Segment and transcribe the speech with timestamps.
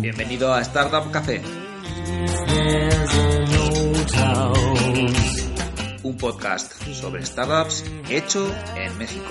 [0.00, 1.42] Bienvenido a Startup Café.
[6.02, 9.28] Un podcast sobre startups hecho en México.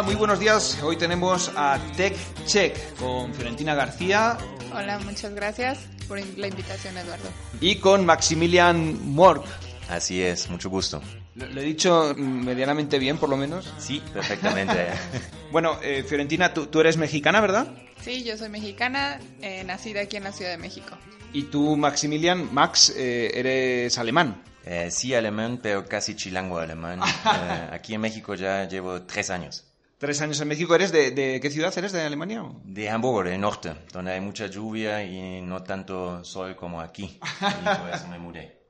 [0.00, 0.78] Hola, muy buenos días.
[0.82, 2.16] Hoy tenemos a Tech
[2.46, 4.38] Check con Fiorentina García.
[4.72, 7.28] Hola, muchas gracias por la invitación, Eduardo.
[7.60, 9.44] Y con Maximilian Morg.
[9.90, 11.02] Así es, mucho gusto.
[11.34, 13.70] ¿Lo he dicho medianamente bien, por lo menos?
[13.76, 14.86] Sí, perfectamente.
[15.52, 17.68] bueno, eh, Fiorentina, tú, eres mexicana, ¿verdad?
[18.00, 20.96] Sí, yo soy mexicana, eh, nacida aquí en la Ciudad de México.
[21.34, 24.44] ¿Y tú, Maximilian, Max, eh, eres alemán?
[24.88, 27.00] sí, alemán, pero casi chilango alemán.
[27.70, 29.69] aquí en México ya llevo tres años.
[30.00, 30.74] Tres años en México.
[30.74, 31.92] ¿Eres de, qué ciudad eres?
[31.92, 32.42] ¿De Alemania?
[32.64, 37.20] De Hamburgo, del norte, donde hay mucha lluvia y no tanto sol como aquí.
[37.40, 38.60] Y por eso me mudé.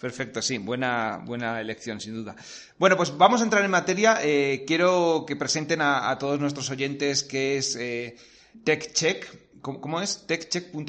[0.00, 2.36] Perfecto, sí, buena, buena elección, sin duda.
[2.78, 4.20] Bueno, pues vamos a entrar en materia.
[4.22, 8.16] Eh, quiero que presenten a, todos nuestros oyentes qué es eh,
[8.62, 9.60] TechCheck.
[9.60, 10.28] ¿Cómo, es?
[10.28, 10.84] ¿Techcheck.com?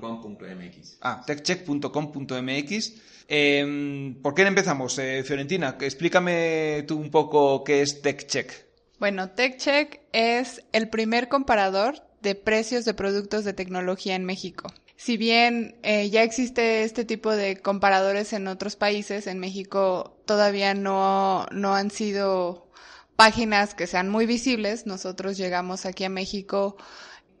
[0.00, 0.96] .com.mx.
[1.02, 2.92] Ah, techcheck.com.mx.
[3.28, 5.76] Em, ¿Por qué empezamos, eh, Fiorentina?
[5.78, 8.64] Explícame tú un poco qué es TechCheck.
[9.04, 15.18] Bueno, TechCheck es el primer comparador de precios de productos de tecnología en México si
[15.18, 21.44] bien eh, ya existe este tipo de comparadores en otros países, en México todavía no,
[21.50, 22.70] no han sido
[23.14, 24.86] páginas que sean muy visibles.
[24.86, 26.78] Nosotros llegamos aquí a México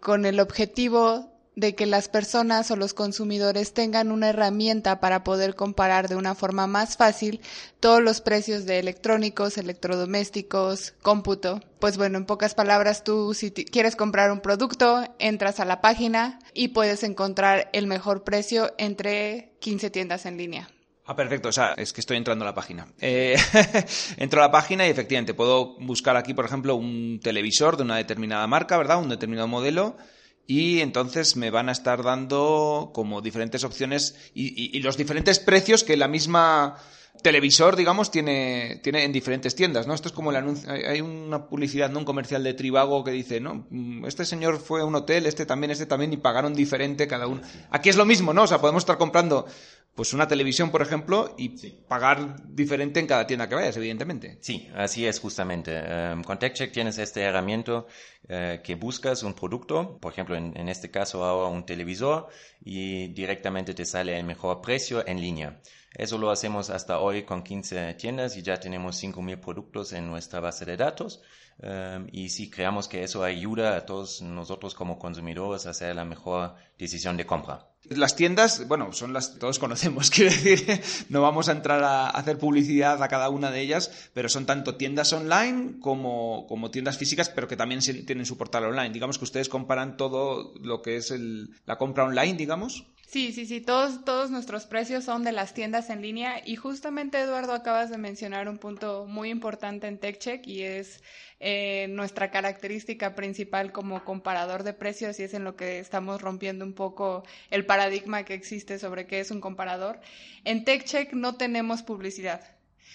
[0.00, 5.54] con el objetivo de que las personas o los consumidores tengan una herramienta para poder
[5.54, 7.40] comparar de una forma más fácil
[7.80, 11.60] todos los precios de electrónicos, electrodomésticos, cómputo.
[11.78, 16.38] Pues bueno, en pocas palabras, tú si quieres comprar un producto, entras a la página
[16.54, 20.68] y puedes encontrar el mejor precio entre 15 tiendas en línea.
[21.06, 21.50] Ah, perfecto.
[21.50, 22.86] O sea, es que estoy entrando a la página.
[22.98, 23.36] Eh,
[24.16, 27.96] entro a la página y efectivamente puedo buscar aquí, por ejemplo, un televisor de una
[27.96, 29.02] determinada marca, ¿verdad?
[29.02, 29.98] Un determinado modelo
[30.46, 35.96] y entonces me van a estar dando como diferentes opciones y, los diferentes precios que
[35.96, 36.76] la misma
[37.22, 39.94] televisor, digamos, tiene, tiene en diferentes tiendas, ¿no?
[39.94, 42.00] Esto es como el anuncio, hay una publicidad, ¿no?
[42.00, 43.66] Un comercial de Tribago que dice, ¿no?
[43.70, 47.26] Mm, este señor fue a un hotel, este también, este también, y pagaron diferente cada
[47.26, 47.40] uno.
[47.70, 48.42] Aquí es lo mismo, ¿no?
[48.42, 49.46] O sea, podemos estar comprando
[49.94, 51.50] pues una televisión, por ejemplo, y
[51.88, 54.38] pagar diferente en cada tienda que vayas, evidentemente.
[54.40, 55.80] Sí, así es justamente.
[56.12, 57.84] Um, con TechCheck tienes este herramienta
[58.28, 62.28] eh, que buscas un producto, por ejemplo, en, en, este caso ahora un televisor,
[62.64, 65.60] y directamente te sale el mejor precio en línea.
[65.94, 70.40] Eso lo hacemos hasta hoy con 15 tiendas y ya tenemos 5.000 productos en nuestra
[70.40, 71.22] base de datos.
[71.62, 76.04] Um, y sí, creamos que eso ayuda a todos nosotros como consumidores a hacer la
[76.04, 77.68] mejor decisión de compra.
[77.90, 82.38] Las tiendas, bueno, son las todos conocemos, quiero decir, no vamos a entrar a hacer
[82.38, 87.28] publicidad a cada una de ellas, pero son tanto tiendas online como, como tiendas físicas,
[87.28, 88.90] pero que también tienen su portal online.
[88.90, 92.86] Digamos que ustedes comparan todo lo que es el, la compra online, digamos.
[93.06, 97.18] Sí, sí, sí, todos, todos nuestros precios son de las tiendas en línea y justamente
[97.20, 101.02] Eduardo acabas de mencionar un punto muy importante en TechCheck y es
[101.40, 106.64] eh, nuestra característica principal como comparador de precios y es en lo que estamos rompiendo
[106.64, 110.00] un poco el paradigma que existe sobre qué es un comparador.
[110.44, 112.53] En TechCheck no tenemos publicidad.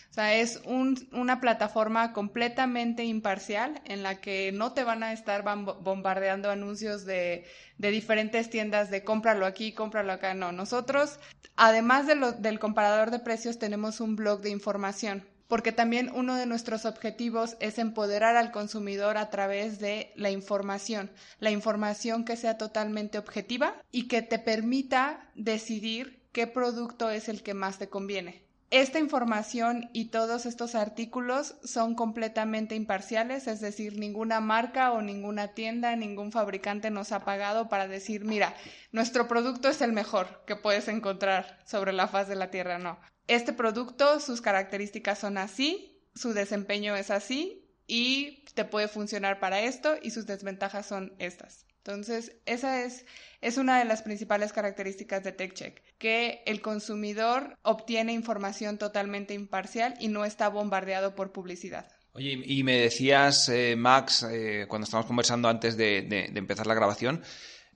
[0.10, 5.44] O sea, es una plataforma completamente imparcial en la que no te van a estar
[5.44, 7.46] bombardeando anuncios de,
[7.78, 10.34] diferentes tiendas de cómpralo aquí, cómpralo acá.
[10.34, 11.20] No, nosotros,
[11.56, 16.86] además del comparador de precios, tenemos un blog de información porque también uno de nuestros
[16.86, 21.10] objetivos es empoderar al consumidor a través de la información,
[21.40, 27.42] la información que sea totalmente objetiva y que te permita decidir qué producto es el
[27.42, 28.49] que más te conviene.
[28.72, 35.50] Esta información y todos estos artículos son completamente imparciales, es decir, ninguna marca o ninguna
[35.56, 38.56] tienda, ningún fabricante nos ha pagado para decir, mira,
[38.92, 43.00] nuestro producto es el mejor que puedes encontrar sobre la faz de la Tierra, no.
[43.28, 49.62] Este producto, sus características son así, su desempeño es así y te puede funcionar para
[49.62, 51.66] esto y sus desventajas son estas.
[51.90, 53.08] Entonces, esa es,
[53.42, 59.96] es una de las principales características de TechCheck, que el consumidor obtiene información totalmente imparcial
[60.00, 61.88] y no está bombardeado por publicidad.
[62.14, 67.24] Oye, y me decías, eh, Max, eh, cuando estábamos conversando antes de, empezar la grabación,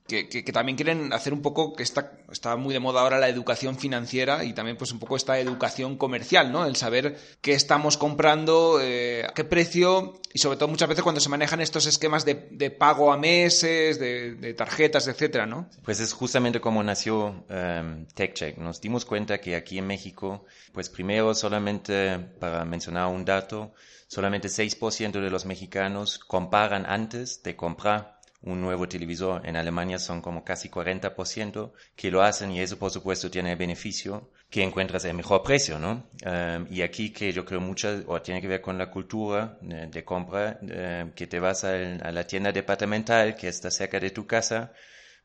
[0.08, 3.78] que, también quieren hacer un poco que está, está muy de moda ahora la educación
[3.78, 6.66] financiera y también pues un poco esta educación comercial, ¿no?
[6.66, 11.22] El saber qué estamos comprando, eh, a qué precio y sobre todo muchas veces cuando
[11.22, 15.70] se manejan estos esquemas de, de pago a meses, de, de, tarjetas, etcétera, ¿no?
[15.84, 18.58] Pues es justamente como nació um, TechCheck.
[18.58, 23.74] Nos dimos cuenta que aquí en México, pues primero solamente para mencionar un dato,
[24.08, 28.13] solamente 6% de los mexicanos comparan antes de comprar
[28.44, 29.46] un nuevo televisor.
[29.46, 33.58] En Alemania son como casi 40% que lo hacen y eso por supuesto tiene el
[33.58, 36.10] beneficio que encuentras el mejor precio, ¿no?
[36.26, 39.88] Um, y aquí que yo creo mucho, o tiene que ver con la cultura de,
[39.88, 44.12] de compra, uh, que te vas a, a, la tienda departamental que está cerca de
[44.12, 44.72] tu casa,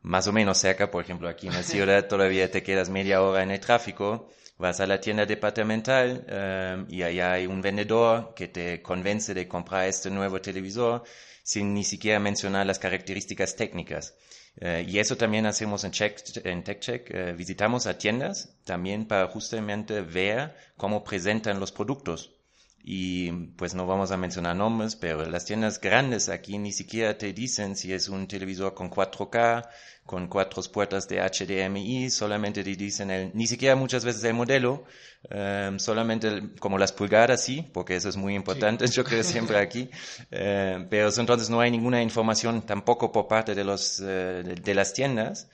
[0.01, 3.43] más o menos cerca, por ejemplo aquí en la ciudad todavía te quedas media hora
[3.43, 8.49] en el tráfico, vas a la tienda departamental um, y allá hay un vendedor que
[8.49, 11.03] te convence de comprar este nuevo televisor
[11.49, 14.15] sin ni siquiera mencionar las características técnicas.
[14.61, 17.11] Uh, y eso también hacemos en, check, en TechCheck.
[17.11, 22.38] Uh, visitamos a tiendas también para justamente ver cómo presentan los productos.
[22.83, 27.33] Y pues no vamos a mencionar nombres, pero las tiendas grandes aquí ni siquiera te
[27.33, 29.69] dicen si es un televisor con 4K,
[30.09, 34.85] con cuatro puertas de HDMI, solamente te dicen el, ni siquiera muchas veces el modelo,
[35.31, 38.95] um, solamente el, como las pulgadas sí, porque eso es muy importante, sí.
[38.97, 39.91] yo creo siempre aquí,
[40.33, 44.75] uh, pero entonces no hay ninguna información tampoco por parte de, los, uh, de, de,
[44.75, 45.51] las tiendas.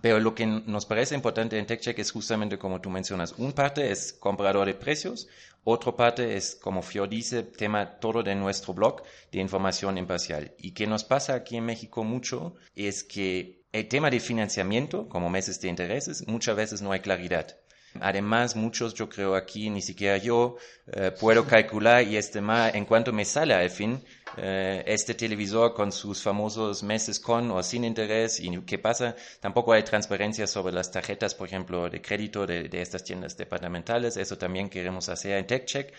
[0.00, 3.90] Pero lo que nos parece importante en TechCheck es justamente como tú mencionas, un parte
[3.90, 5.26] es comprador de precios,
[5.64, 10.54] otra parte es, como Fior dice, tema todo de nuestro blog de información imparcial.
[10.58, 15.28] Y que nos pasa aquí en México mucho es que el tema de financiamiento, como
[15.28, 17.56] meses de intereses, muchas veces no hay claridad.
[18.00, 20.56] Además, muchos, yo creo aquí, ni siquiera yo
[20.92, 24.00] eh, puedo calcular y estimar en cuánto me sale al fin
[24.36, 29.16] eh, este televisor con sus famosos meses con o sin interés y qué pasa.
[29.40, 34.16] Tampoco hay transparencia sobre las tarjetas, por ejemplo, de crédito de, de estas tiendas departamentales.
[34.16, 35.92] Eso también queremos hacer en TechCheck.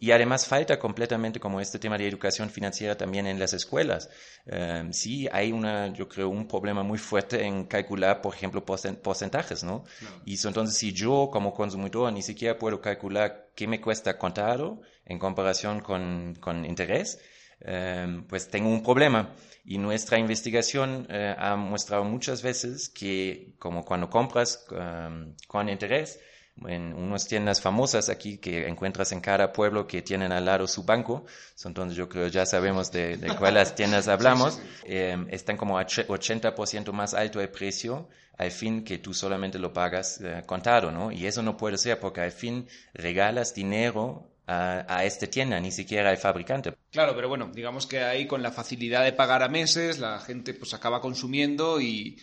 [0.00, 4.08] Y además falta completamente como este tema de educación financiera también en las escuelas.
[4.46, 9.64] Um, sí hay una, yo creo, un problema muy fuerte en calcular, por ejemplo, porcentajes,
[9.64, 9.84] ¿no?
[10.00, 10.22] no.
[10.24, 15.18] Y entonces si yo como consumidor ni siquiera puedo calcular qué me cuesta contado en
[15.18, 17.18] comparación con, con interés,
[17.66, 19.34] um, pues tengo un problema.
[19.64, 26.20] Y nuestra investigación uh, ha mostrado muchas veces que como cuando compras um, con interés,
[26.66, 30.82] en unas tiendas famosas aquí que encuentras en cada pueblo que tienen al lado su
[30.84, 31.24] banco.
[31.64, 34.54] Entonces yo creo ya sabemos de, de cuáles tiendas hablamos.
[34.54, 34.86] Sí, sí.
[34.86, 38.08] Eh, están como 80% más alto el precio
[38.38, 41.10] al fin que tú solamente lo pagas eh, contado, ¿no?
[41.10, 45.70] Y eso no puede ser porque al fin regalas dinero a, a esta tienda, ni
[45.70, 46.74] siquiera al fabricante.
[46.90, 50.54] Claro, pero bueno, digamos que ahí con la facilidad de pagar a meses, la gente
[50.54, 52.16] pues acaba consumiendo y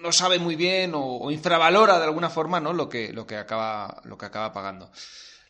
[0.00, 2.72] no sabe muy bien o, o infravalora de alguna forma, ¿no?
[2.72, 4.90] Lo que, lo que acaba, lo que acaba pagando.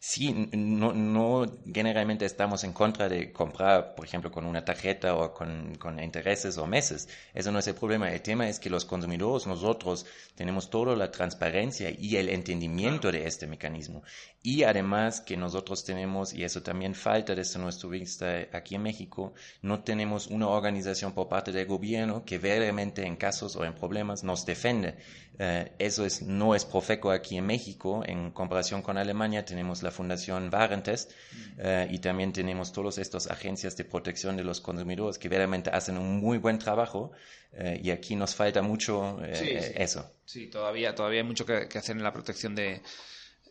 [0.04, 5.32] Sí, no, no generalmente estamos en contra de comprar, por ejemplo, con una tarjeta o
[5.32, 7.08] con, con, intereses o meses.
[7.32, 8.10] Eso no es el problema.
[8.10, 10.04] El tema es que los consumidores, nosotros,
[10.34, 14.02] tenemos toda la transparencia y el entendimiento de este mecanismo.
[14.42, 19.34] Y además que nosotros tenemos, y eso también falta desde nuestro vista aquí en México,
[19.62, 24.24] no tenemos una organización por parte del gobierno que verdaderamente en casos o en problemas
[24.24, 24.96] nos defiende.
[25.42, 28.04] Uh, eso es, no es Profeco aquí en México.
[28.06, 31.10] En comparación con Alemania tenemos la Fundación Warentest
[31.58, 35.98] uh, y también tenemos todas estas agencias de protección de los consumidores que verdaderamente hacen
[35.98, 37.10] un muy buen trabajo
[37.54, 39.72] uh, y aquí nos falta mucho sí, sí.
[39.74, 40.12] eso.
[40.24, 42.80] Sí, todavía, todavía hay mucho que, que hacer en la protección de,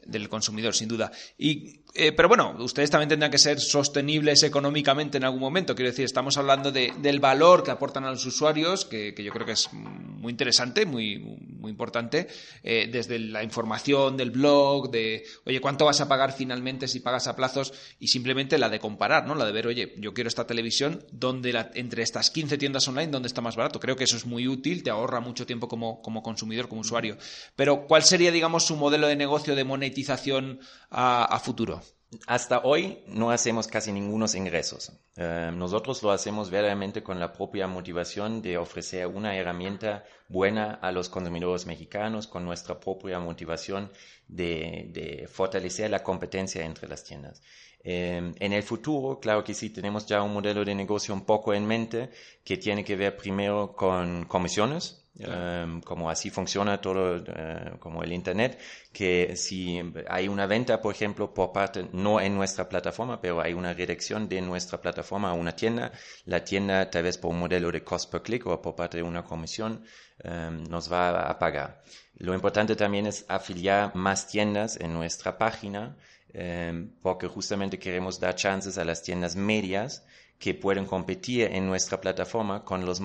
[0.06, 1.12] del consumidor, sin duda.
[1.38, 5.76] Y, eh, pero bueno, ustedes también tendrán que ser sostenibles económicamente en algún momento.
[5.76, 9.32] Quiero decir, estamos hablando de, del valor que aportan a los usuarios, que, que, yo
[9.32, 12.28] creo que es muy interesante, muy, muy importante,
[12.64, 17.28] eh, desde la información del blog, de, oye, ¿cuánto vas a pagar finalmente si pagas
[17.28, 17.74] a plazos?
[18.00, 19.36] Y simplemente la de comparar, ¿no?
[19.36, 23.12] La de ver, oye, yo quiero esta televisión, donde la, entre estas 15 tiendas online,
[23.12, 23.80] ¿dónde está más barato?
[23.80, 27.18] Creo que eso es muy útil, te ahorra mucho tiempo como, como consumidor, como usuario.
[27.56, 29.92] Pero, ¿cuál sería, digamos, su modelo de negocio de monetización?
[29.92, 31.81] monetización a, a, futuro?
[32.28, 34.92] Hasta hoy no hacemos casi ningunos ingresos.
[35.16, 40.92] Eh, nosotros lo hacemos verdaderamente con la propia motivación de ofrecer una herramienta buena a
[40.92, 43.92] los consumidores mexicanos, con nuestra propia motivación
[44.28, 47.42] de, fortalecer la competencia entre las tiendas.
[47.84, 51.54] Eh, en el futuro, claro que sí, tenemos ya un modelo de negocio un poco
[51.54, 52.10] en mente
[52.44, 58.14] que tiene que ver primero con comisiones Em, como así funciona todo eh, como el
[58.14, 58.58] Internet,
[58.94, 63.54] que si hay una venta, por ejemplo, por parte, no en nuestra plataforma, pero hay
[63.54, 65.92] una redirección de nuestra plataforma a una tienda,
[66.26, 69.04] la tienda tal vez por un modelo de cost per click o por parte de
[69.04, 69.84] una comisión
[70.24, 71.84] em, nos va a pagar.
[72.16, 75.98] Lo importante también es afiliar más tiendas en nuestra página,
[76.34, 80.06] em, porque justamente queremos dar chances a las tiendas medias
[80.42, 83.00] que pueden competir en nuestra plataforma con las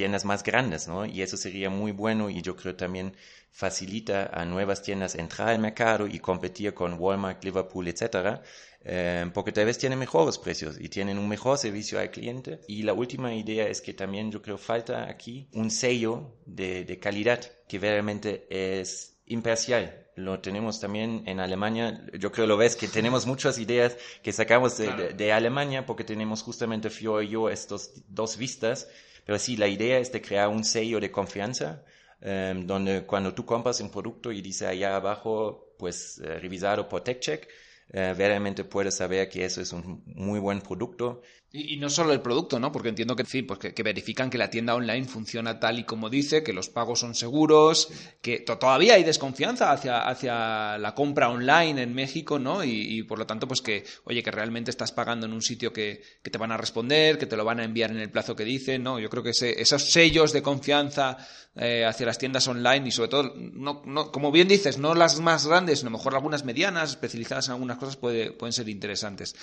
[0.00, 1.04] tiendas más grandes, ¿no?
[1.04, 3.14] Y eso sería muy bueno y yo creo también
[3.50, 8.40] facilita a nuevas tiendas entrar al mercado y competir con Walmart, Liverpool, etcétera,
[8.82, 12.60] eh, porque tal vez tienen mejores precios y tienen un mejor servicio al cliente.
[12.66, 16.98] Y la última idea es que también yo creo falta aquí un sello de, de
[16.98, 20.06] calidad que realmente es imparcial.
[20.16, 22.06] Lo tenemos también en Alemania.
[22.18, 26.42] Yo creo lo ves que tenemos muchas ideas que sacamos de, de, Alemania porque tenemos
[26.42, 28.88] justamente Fio y yo estos dos vistas.
[29.30, 31.84] Pero sí, la idea es de crear un sello de confianza
[32.20, 37.02] em, donde cuando tú compras un producto y dice allá abajo, pues eh, revisado por
[37.04, 37.46] TechCheck,
[37.92, 42.20] eh, realmente puedes saber que eso es un muy buen producto y, no solo el
[42.20, 42.70] producto, ¿no?
[42.70, 46.08] Porque entiendo que, fin, pues que, verifican que la tienda online funciona tal y como
[46.08, 47.88] dice, que los pagos son seguros,
[48.22, 52.62] que todavía hay desconfianza hacia, hacia la compra online en México, ¿no?
[52.62, 56.02] Y, por lo tanto, pues que, oye, que realmente estás pagando en un sitio que,
[56.22, 58.44] que, te van a responder, que te lo van a enviar en el plazo que
[58.44, 59.00] dicen, ¿no?
[59.00, 61.18] Yo creo que esos sellos de confianza
[61.56, 65.18] eh, hacia las tiendas online y sobre todo, no, no, como bien dices, no las
[65.18, 69.34] más grandes, sino mejor algunas medianas, especializadas en algunas cosas, puede, pueden ser interesantes.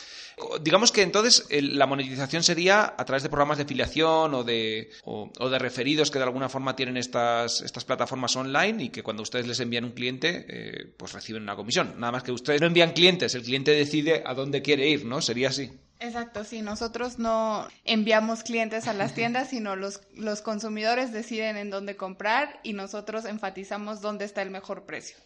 [0.61, 5.49] Digamos que entonces la monetización sería a través de programas de afiliación o de, o,
[5.49, 9.47] de referidos que de alguna forma tienen estas, estas plataformas online y que cuando ustedes
[9.47, 11.95] les envían un cliente, eh, pues reciben una comisión.
[11.97, 15.21] Nada más que ustedes no envían clientes, el cliente decide a dónde quiere ir, ¿no?
[15.21, 15.71] Sería así.
[15.99, 21.71] Exacto, sí, nosotros no enviamos clientes a las tiendas, sino los, los consumidores deciden en
[21.71, 25.17] dónde comprar y nosotros enfatizamos dónde está el mejor precio.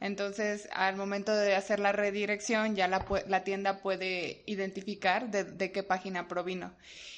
[0.00, 5.82] Entonces, al momento de hacer la redirección, ya la, la tienda puede identificar de, qué
[5.82, 6.74] página provino.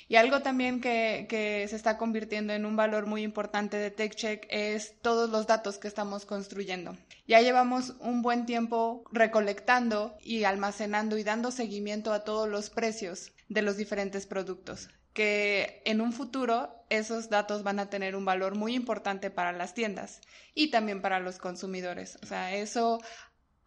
[0.08, 4.46] Y algo también que, que, se está convirtiendo en un valor muy importante de TechCheck
[4.48, 6.96] es todos los datos que estamos construyendo.
[7.26, 13.32] Ya llevamos un buen tiempo recolectando y almacenando y dando seguimiento a todos los precios
[13.48, 18.54] de los diferentes productos que en un futuro esos datos van a tener un valor
[18.54, 20.20] muy importante para las tiendas
[20.54, 22.20] y también para los consumidores.
[22.22, 23.00] O sea, eso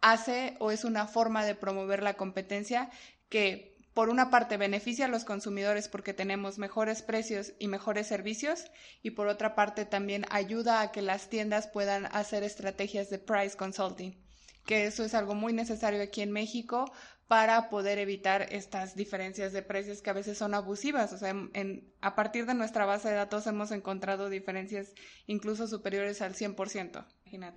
[0.00, 2.88] hace o es una forma de promover la competencia
[3.28, 8.64] que por una parte beneficia a los consumidores porque tenemos mejores precios y mejores servicios
[9.02, 13.58] y por otra parte también ayuda a que las tiendas puedan hacer estrategias de price
[13.58, 14.16] consulting,
[14.64, 16.90] que eso es algo muy necesario aquí en México
[17.28, 21.12] para poder evitar estas diferencias de precios que a veces son abusivas.
[21.12, 24.92] O sea, en, a partir de nuestra base de datos hemos encontrado diferencias
[25.26, 27.06] incluso superiores al 100%.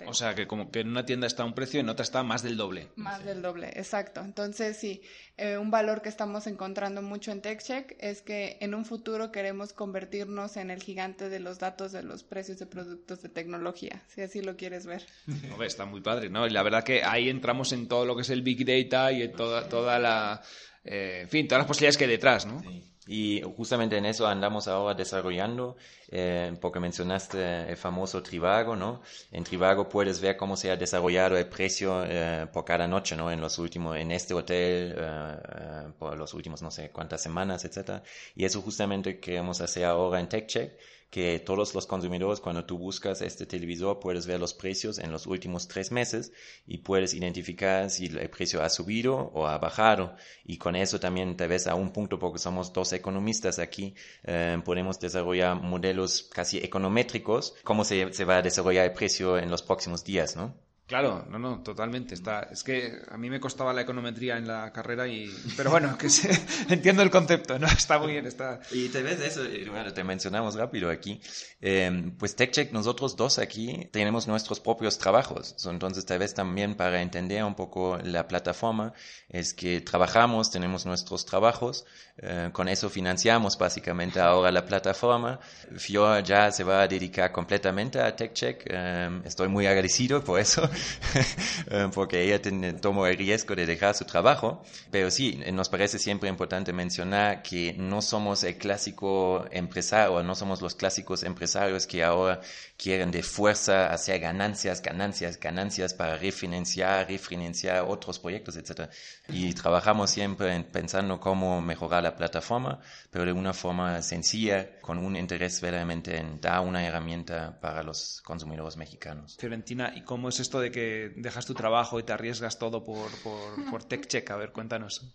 [0.07, 2.23] O sea, que como que en una tienda está un precio y en otra está
[2.23, 2.89] más del doble.
[2.95, 4.21] Más del doble, exacto.
[4.21, 5.01] Entonces, sí,
[5.37, 9.73] eh, un valor que estamos encontrando mucho en TechCheck es que en un futuro queremos
[9.73, 14.21] convertirnos en el gigante de los datos de los precios de productos de tecnología, si
[14.21, 15.05] así lo quieres ver.
[15.65, 16.47] está muy padre, ¿no?
[16.47, 19.23] Y la verdad que ahí entramos en todo lo que es el Big Data y
[19.23, 20.41] en toda, toda la...
[20.83, 22.61] Eh, en fin, todas las posibilidades que hay detrás, ¿no?
[22.61, 22.94] Sí.
[23.07, 25.77] Y justamente en eso andamos ahora desarrollando,
[26.09, 29.01] eh, porque mencionaste el famoso Trivago, ¿no?
[29.31, 33.31] En Trivago puedes ver cómo se ha desarrollado el precio eh, por cada noche, ¿no?
[33.31, 38.01] En los últimos, en este hotel, eh, por los últimos no sé cuántas semanas, etcétera.
[38.35, 40.73] Y eso justamente queremos hacer ahora en TechCheck
[41.09, 45.27] que todos los consumidores, cuando tú buscas este televisor, puedes ver los precios en los
[45.27, 46.31] últimos tres meses
[46.67, 50.15] y puedes identificar si el precio ha subido o ha bajado.
[50.43, 54.59] Y con eso también te ves a un punto, porque somos dos economistas aquí, eh,
[54.65, 60.03] podemos desarrollar modelos casi econométricos, cómo se va a desarrollar el precio en los próximos
[60.03, 60.64] días, ¿no?
[60.87, 62.13] Claro, no, no, totalmente.
[62.13, 65.97] Está, es que a mí me costaba la econometría en la carrera y, pero bueno,
[65.97, 66.07] que
[66.69, 67.65] entiendo el concepto, ¿no?
[67.85, 68.59] Está muy bien, está.
[68.71, 71.19] Y te ves eso, bueno, te mencionamos rápido aquí.
[71.59, 75.55] Eh, pues TechCheck, nosotros dos aquí tenemos nuestros propios trabajos.
[75.65, 78.93] Entonces, tal vez también para entender un poco la plataforma,
[79.27, 81.85] es que trabajamos, tenemos nuestros trabajos,
[82.17, 85.39] eh, con eso financiamos básicamente ahora la plataforma.
[85.77, 88.63] Fior ya se va a dedicar completamente a TechCheck.
[88.67, 90.69] Eh, estoy muy agradecido por eso.
[91.93, 92.41] porque ella
[92.81, 94.63] tomó el riesgo de dejar su trabajo.
[94.91, 100.61] Pero sí, nos parece siempre importante mencionar que no somos el clásico empresario, no somos
[100.61, 102.41] los clásicos empresarios que ahora
[102.77, 108.89] quieren de fuerza hacer ganancias, ganancias, ganancias para refinanciar, refinanciar otros proyectos, etc.
[109.29, 112.79] Y trabajamos siempre pensando cómo mejorar la plataforma,
[113.09, 118.21] pero de una forma sencilla, con un interés verdaderamente en dar una herramienta para los
[118.23, 119.37] consumidores mexicanos.
[119.39, 123.09] Fiorentina, ¿y cómo es esto de que dejas tu trabajo y te arriesgas todo por,
[123.23, 124.29] por, por TechCheck?
[124.31, 125.13] A ver, cuéntanos.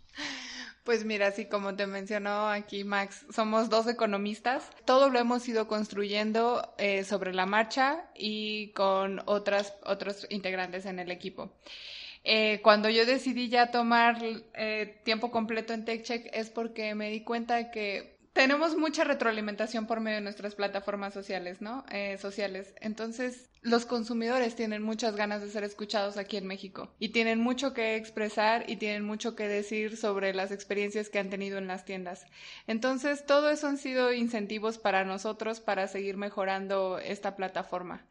[0.84, 4.70] Pues mira, así como te mencionó aquí Max, somos dos economistas.
[4.86, 10.98] Todo lo hemos ido construyendo eh, sobre la marcha y con otras, otros integrantes en
[10.98, 11.52] el equipo.
[12.24, 14.18] Eh, cuando yo decidí ya tomar
[14.54, 20.00] eh, tiempo completo en TechCheck es porque me di cuenta que tenemos mucha retroalimentación por
[20.00, 21.84] medio de nuestras plataformas sociales, ¿no?
[21.90, 22.74] Eh, sociales.
[22.80, 27.74] Entonces, los consumidores tienen muchas ganas de ser escuchados aquí en México y tienen mucho
[27.74, 31.84] que expresar y tienen mucho que decir sobre las experiencias que han tenido en las
[31.84, 32.26] tiendas.
[32.66, 38.06] Entonces, todo eso han sido incentivos para nosotros para seguir mejorando esta plataforma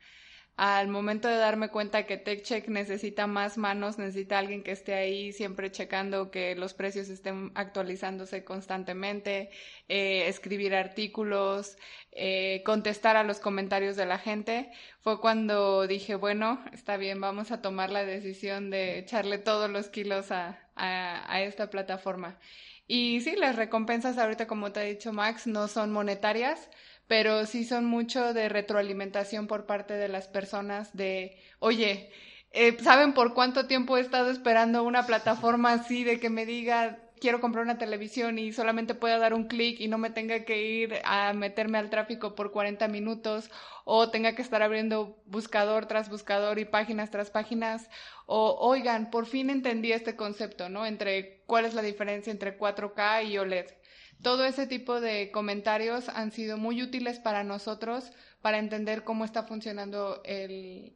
[0.61, 5.31] al momento de darme cuenta que TechCheck necesita más manos, necesita alguien que esté ahí
[5.31, 9.51] siempre checando que los precios estén actualizándose constantemente,
[9.87, 11.77] eh, escribir artículos,
[12.11, 17.51] eh, contestar a los comentarios de la gente, fue cuando dije, bueno, está bien, vamos
[17.51, 22.37] a tomar la decisión de echarle todos los kilos a, a esta plataforma.
[22.85, 26.69] Y sí, las recompensas ahorita, como te ha dicho Max, no son monetarias,
[27.09, 32.11] pero sí son mucho de retroalimentación por parte de las personas de, oye,
[32.51, 36.99] eh, ¿saben por cuánto tiempo he estado esperando una plataforma así de que me diga
[37.19, 40.61] quiero comprar una televisión y solamente pueda dar un clic y no me tenga que
[40.63, 43.49] ir a meterme al tráfico por 40 minutos
[43.85, 47.89] o tenga que estar abriendo buscador tras buscador y páginas tras páginas
[48.27, 50.85] o oigan, por fin entendí este concepto, ¿no?
[50.85, 53.78] Entre cuál es la diferencia entre 4K y OLED.
[54.21, 58.11] Todo ese tipo de comentarios han sido muy útiles para nosotros
[58.41, 60.21] para entender cómo está funcionando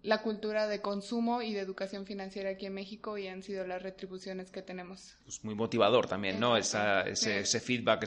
[0.04, 3.82] la cultura de consumo y de educación financiera aquí en México y han sido las
[3.82, 5.16] retribuciones que tenemos.
[5.24, 6.56] Pues muy motivador también, ¿no?
[6.56, 8.04] ese, ese, feedback,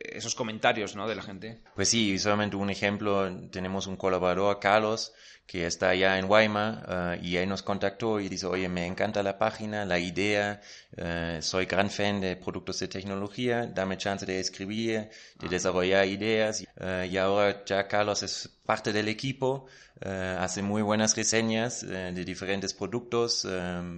[0.00, 1.08] esos comentarios, ¿no?
[1.08, 1.60] De la gente.
[1.74, 5.12] Pues sí, solamente un ejemplo, tenemos un colaborador, Carlos,
[5.48, 9.22] que está allá en Weimar eh, y él nos contactó y dice, oye, me encanta
[9.22, 10.60] la página, la idea,
[10.94, 15.08] eh, soy gran fan de productos de tecnología, dame chance de escribir,
[15.38, 15.48] de ah.
[15.48, 16.66] desarrollar ideas.
[16.76, 19.64] Eh, y ahora ya Carlos es parte del equipo,
[20.02, 23.48] hace muy buenas reseñas de diferentes productos,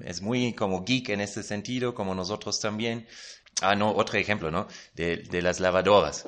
[0.04, 3.04] es muy como geek en este sentido, como nosotros también.
[3.62, 4.68] Ah, no, otro ejemplo, ¿no?
[4.94, 6.24] De, de las lavadoras.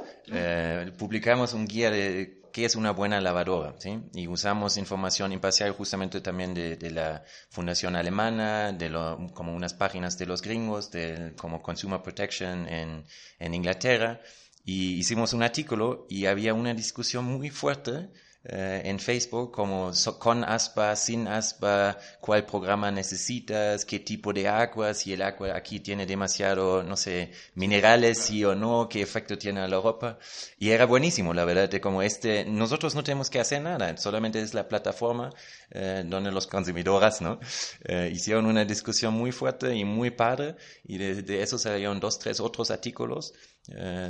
[0.99, 3.97] Publicamos un guía de qué es una buena lavadora, ¿sí?
[4.13, 9.73] Y usamos información imparcial justamente también de, de la Fundación Alemana, de lo, como unas
[9.73, 13.05] páginas de los gringos, de, como Consumer Protection en,
[13.39, 14.21] en Inglaterra,
[14.65, 18.11] y hicimos un artículo y había una discusión muy fuerte
[18.45, 24.95] eh, en Facebook como con aspa, sin aspa, cuál programa necesitas, qué tipo de agua,
[24.95, 29.61] si el agua aquí tiene demasiado, no sé, minerales, sí o no, qué efecto tiene
[29.61, 30.19] a la ropa.
[30.59, 34.41] Y era buenísimo, la verdad, de como este, nosotros no tenemos que hacer nada, solamente
[34.41, 35.31] es la plataforma
[35.71, 37.39] eh, donde los consumidores, ¿no?
[37.85, 42.19] Eh, hicieron una discusión muy fuerte y muy padre y de, de eso salieron dos,
[42.19, 43.35] tres otros artículos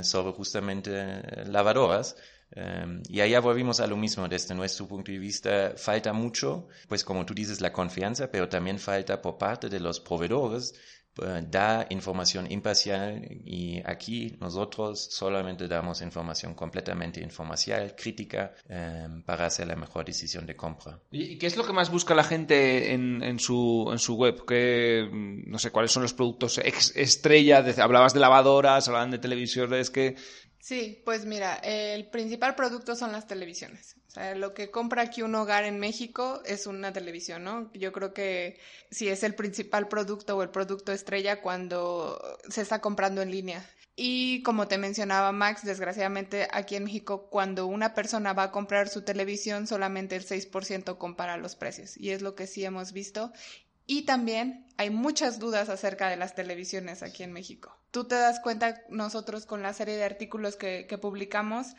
[0.01, 2.15] sobre justamente lavadoras
[2.55, 7.03] Em, y allá volvimos a lo mismo, desde nuestro punto de vista falta mucho, pues
[7.03, 10.73] como tú dices, la confianza, pero también falta por parte de los proveedores
[11.21, 19.45] eh, dar información imparcial y aquí nosotros solamente damos información completamente informacional, crítica, em, para
[19.45, 20.99] hacer la mejor decisión de compra.
[21.11, 24.43] ¿Y qué es lo que más busca la gente en, en, su, en su web?
[24.47, 27.63] ¿Qué, no sé, ¿Cuáles son los productos estrella?
[27.77, 30.15] hablabas de lavadoras, hablaban de televisores, que
[30.63, 33.97] Sí, pues mira, el principal producto son las televisiones.
[34.07, 37.69] O sea, lo que compra aquí un hogar en México es una televisión, ¿no?
[37.73, 38.57] Yo creo que
[38.89, 43.69] sí es el principal producto o el producto estrella cuando se está comprando en línea.
[43.97, 48.87] Y como te mencionaba Max, desgraciadamente aquí en México cuando una persona va a comprar
[48.87, 51.97] su televisión solamente el 6% compara los precios.
[51.97, 53.33] Y es lo que sí hemos visto.
[53.85, 57.77] Y también hay muchas dudas acerca de las televisiones aquí en México.
[57.91, 61.75] Tú te das cuenta nosotros con la serie de artículos que, publicamos,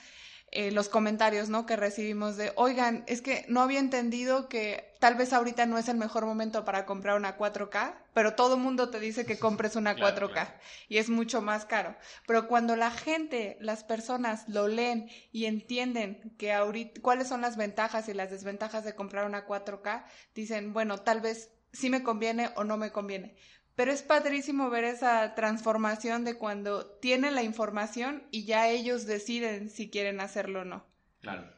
[0.52, 1.66] eh, los comentarios ¿no?
[1.66, 5.88] que recibimos de, oigan, es que no había entendido que tal vez ahorita no es
[5.88, 9.96] el mejor momento para comprar una 4K, pero todo mundo te dice que compres una
[9.96, 10.54] 4K
[10.88, 11.96] y es mucho más caro.
[12.28, 17.56] Pero cuando la gente, las personas lo leen y entienden que ahorita, cuáles son las
[17.56, 20.04] ventajas y las desventajas de comprar una 4K,
[20.36, 23.36] dicen, bueno, tal vez si me conviene o no me conviene.
[23.74, 29.68] Pero es padrísimo ver esa transformación de cuando tienen la información y ya ellos deciden
[29.68, 30.86] si quieren hacerlo o no.
[31.20, 31.52] Claro.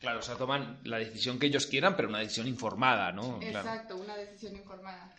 [0.00, 3.40] Claro, o sea, toman la decisión que ellos quieran, pero una decisión informada, ¿no?
[3.42, 5.12] Exacto, una decisión informada.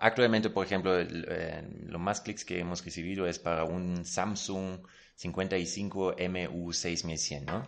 [0.00, 4.80] Actualmente, por ejemplo, eh, lo más clics que hemos recibido es para un Samsung
[5.16, 7.66] 55 MU 6100, ¿no?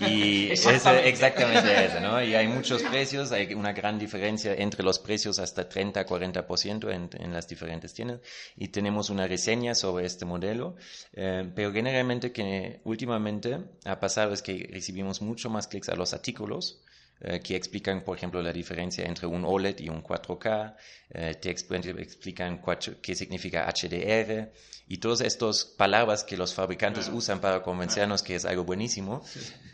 [0.06, 2.22] Y es exactamente eso, ¿no?
[2.22, 7.08] Y hay muchos precios, hay una gran diferencia entre los precios hasta 30, 40% en,
[7.12, 8.20] en las diferentes tiendas.
[8.54, 10.76] Y tenemos una reseña sobre este modelo,
[11.14, 16.12] eh, pero generalmente que últimamente ha pasado es que recibimos mucho más clics a los
[16.12, 16.82] artículos,
[17.22, 20.74] eh, que explican, por ejemplo, la diferencia entre un OLED y un 4K,
[21.10, 22.62] eh, te explican
[23.02, 24.50] qué significa HDR
[24.88, 29.22] y todas estas palabras que los fabricantes usan para convencernos que es algo buenísimo,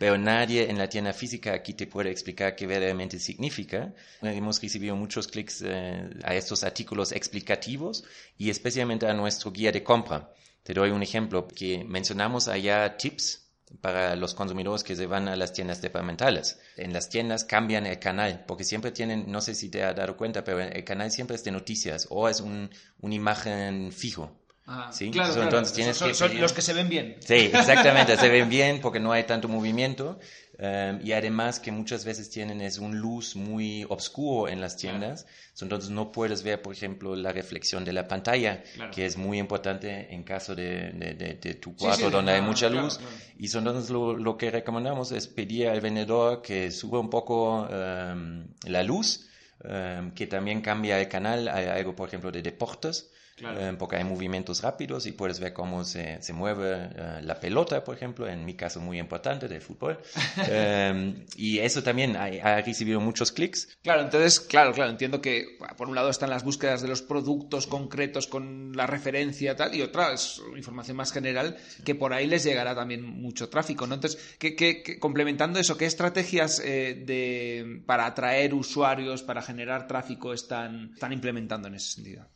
[0.01, 3.95] pero nadie en la tienda física aquí te puede explicar qué verdaderamente significa.
[4.23, 8.03] Hemos recibido muchos clics eh, a estos artículos explicativos
[8.37, 10.33] y especialmente a nuestro guía de compra.
[10.65, 13.46] Te doy un ejemplo que mencionamos allá tips
[13.81, 16.59] para los consumidores que se van a las tiendas departamentales.
[16.77, 20.17] En las tiendas cambian el canal, porque siempre tienen, no sé si te has dado
[20.17, 24.31] cuenta, pero el canal siempre es de noticias o es un, una imagen fijo.
[24.69, 25.13] Ah, ¿sí?
[25.13, 27.17] Claro, Entonces tienes son, que los que se ven bien.
[27.21, 30.19] Sí, exactamente, se ven bien porque no hay tanto movimiento.
[30.59, 35.27] Em, y además que muchas veces tienen es un luz muy oscuro en las tiendas,
[35.61, 40.15] entonces no puedes ver, por ejemplo, la reflexión de la pantalla, que es muy importante
[40.15, 43.01] en caso de, de, tu cuarto donde hay mucha luz.
[43.39, 48.47] Y entonces lo, lo, que recomendamos es pedir al vendedor que suba un poco um,
[48.65, 49.29] la luz,
[49.63, 53.11] um, que también cambie el canal, hay algo, por ejemplo, de deportes.
[53.39, 57.85] Eh, porque hay movimientos rápidos y puedes ver cómo se, se mueve eh, la pelota,
[57.85, 59.99] por ejemplo, en mi caso muy importante de fútbol.
[60.49, 63.77] Em, y eso también ha, recibido muchos clics.
[63.83, 67.67] Claro, entonces, claro, claro, entiendo que por un lado están las búsquedas de los productos
[67.67, 72.45] concretos con la referencia tal, y otra es información más general que por ahí les
[72.45, 73.95] llegará también mucho tráfico, ¿no?
[73.95, 80.93] Entonces, ¿qué, complementando eso, ¿qué estrategias eh, de, para atraer usuarios, para generar tráfico están,
[80.95, 82.36] están implementando en ese sentido?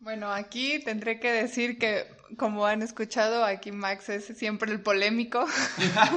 [0.00, 2.06] Bueno, aquí tendré que decir que,
[2.36, 5.44] como han escuchado, aquí Max es siempre el polémico.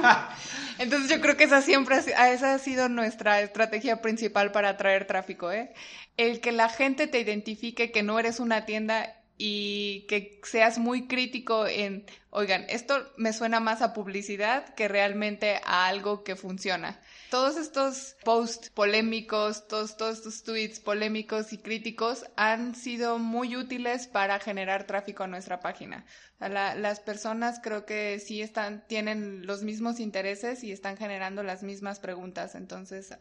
[0.78, 5.50] Entonces yo creo que esa siempre esa ha sido nuestra estrategia principal para atraer tráfico,
[5.50, 5.72] ¿eh?
[6.16, 11.08] El que la gente te identifique que no eres una tienda y que seas muy
[11.08, 17.00] crítico en, oigan, esto me suena más a publicidad que realmente a algo que funciona.
[17.30, 24.06] Todos estos posts polémicos, todos, todos estos tweets polémicos y críticos han sido muy útiles
[24.06, 26.04] para generar tráfico a nuestra página.
[26.38, 32.00] las personas creo que sí están, tienen los mismos intereses y están generando las mismas
[32.00, 32.54] preguntas.
[32.54, 33.14] Entonces,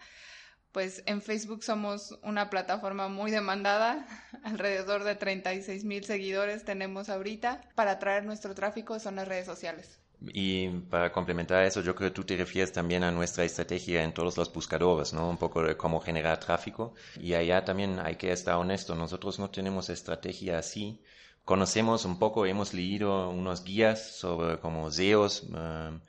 [0.72, 4.08] pues en Facebook somos una plataforma muy demandada,
[4.44, 7.62] alrededor de 36 mil seguidores tenemos ahorita.
[7.76, 10.00] Para atraer nuestro tráfico son las redes sociales.
[10.34, 14.14] Y para complementar eso, yo creo que tú te refieres también a nuestra estrategia en
[14.14, 15.28] todos los buscadores, ¿no?
[15.28, 16.94] Un poco de cómo generar tráfico.
[17.20, 21.02] Y allá también hay que estar honesto, nosotros no tenemos estrategia así.
[21.44, 26.00] Conocemos un poco, hemos leído unos guías sobre como SEOs, eh,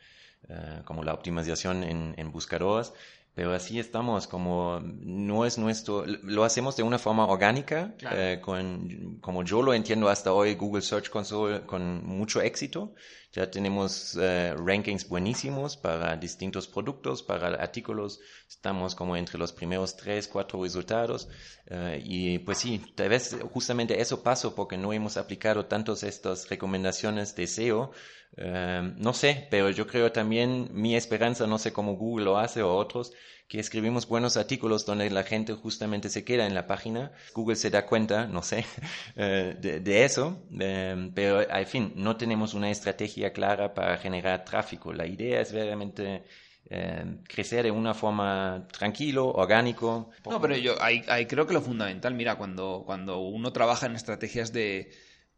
[0.49, 2.93] eh, como la optimización en, en buscadores,
[3.35, 9.19] pero así estamos, como no es nuestro, lo hacemos de una forma orgánica, eh, con,
[9.21, 12.95] como yo lo entiendo hasta hoy, Google Search Console con mucho éxito.
[13.33, 18.21] Ya tenemos eh, rankings buenísimos para distintos productos, para artículos.
[18.47, 21.29] Estamos como entre los primeros tres, cuatro resultados.
[21.67, 26.51] Eh, y pues sí, tal vez justamente eso pasó porque no hemos aplicado tantas estas
[26.51, 27.93] recomendaciones de SEO
[28.37, 32.63] Em, no sé, pero yo creo también mi esperanza, no sé cómo Google lo hace
[32.63, 33.13] o otros,
[33.47, 37.13] que escribimos buenos artículos donde la gente justamente se queda en la página.
[37.35, 38.65] Google se da cuenta, no sé,
[39.17, 44.93] eh, de, eso, em, pero al fin no tenemos una estrategia clara para generar tráfico.
[44.95, 46.25] La idea es realmente
[46.71, 50.11] em, crecer de una forma tranquilo, orgánico.
[50.25, 54.55] No, pero yo ahí, creo que lo fundamental, mira, cuando, cuando uno trabaja en estrategias
[54.55, 54.91] de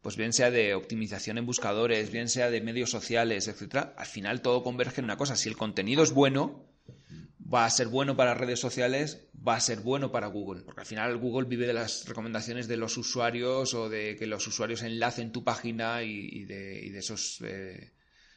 [0.04, 4.42] pues bien sea de optimización en buscadores, bien sea de medios sociales, etcétera, al final
[4.42, 5.34] todo converge en una cosa.
[5.34, 6.68] Si el contenido es bueno,
[7.42, 10.60] va a ser bueno para redes sociales, va a ser bueno para Google.
[10.60, 14.46] Porque al final Google vive de las recomendaciones de los usuarios o de que los
[14.46, 17.40] usuarios enlacen tu página y, de, esos.
[17.40, 17.94] Eh,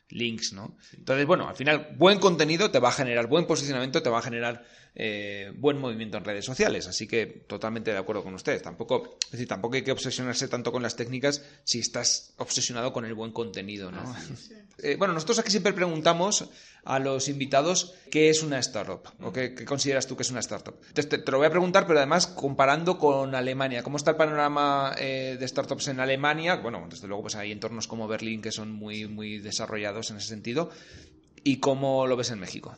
[0.10, 0.78] links, ¿no?
[0.94, 4.22] Entonces, bueno, al final, buen contenido te va a generar, buen posicionamiento te va a
[4.22, 4.64] generar
[5.00, 6.88] eh, buen movimiento en redes sociales.
[6.88, 8.64] Así que totalmente de acuerdo con ustedes.
[8.64, 13.06] Tampoco, es decir, tampoco hay que obsesionarse tanto con las técnicas si estás obsesionado con
[13.06, 14.16] el buen contenido, ¿no?
[14.80, 16.50] Eh, bueno, nosotros aquí siempre preguntamos
[16.84, 20.76] a los invitados qué es una startup o qué, consideras tú que es una startup.
[20.88, 23.84] Entonces, te, lo voy a preguntar, pero además comparando con Alemania.
[23.84, 26.56] ¿Cómo está el panorama eh, de startups en Alemania?
[26.56, 30.30] Bueno, desde luego pues hay entornos como Berlín que son muy, muy desarrollados en ese
[30.30, 30.72] sentido.
[31.44, 32.76] ¿Y cómo lo ves en México?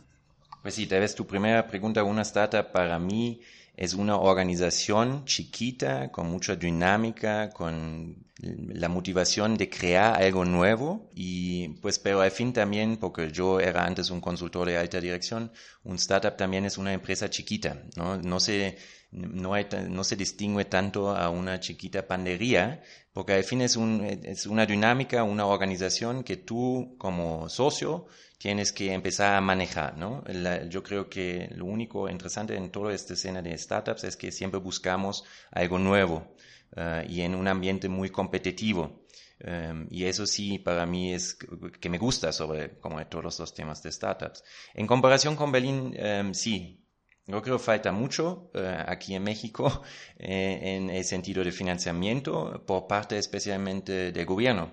[0.62, 3.42] Pues sí, tal vez tu primera pregunta, una startup para mí
[3.76, 11.70] es una organización chiquita, con mucha dinámica, con la motivación de crear algo nuevo y
[11.82, 15.52] pues pero al fin también, porque yo era antes un consultor de alta dirección,
[15.84, 18.18] un startup también es una empresa chiquita, ¿no?
[18.18, 18.78] No se,
[19.12, 22.82] no, hay, no se distingue tanto a una chiquita pandería,
[23.14, 28.08] porque al fin es, un, es una dinámica, una organización que tú como socio
[28.40, 30.24] tienes que empezar a manejar, ¿no?
[30.70, 34.60] yo creo que lo único interesante en toda esta escena de startups es que siempre
[34.60, 36.36] buscamos algo nuevo
[36.76, 39.06] eh, y en un ambiente muy competitivo.
[39.42, 41.38] Um, y eso sí, para mí es
[41.80, 44.44] que me gusta sobre como todos los temas de startups.
[44.74, 46.84] En comparación con Berlín, um, sí,
[47.26, 49.84] yo creo que falta mucho uh, aquí en México
[50.18, 54.72] eh, en el sentido de financiamiento por parte especialmente del gobierno.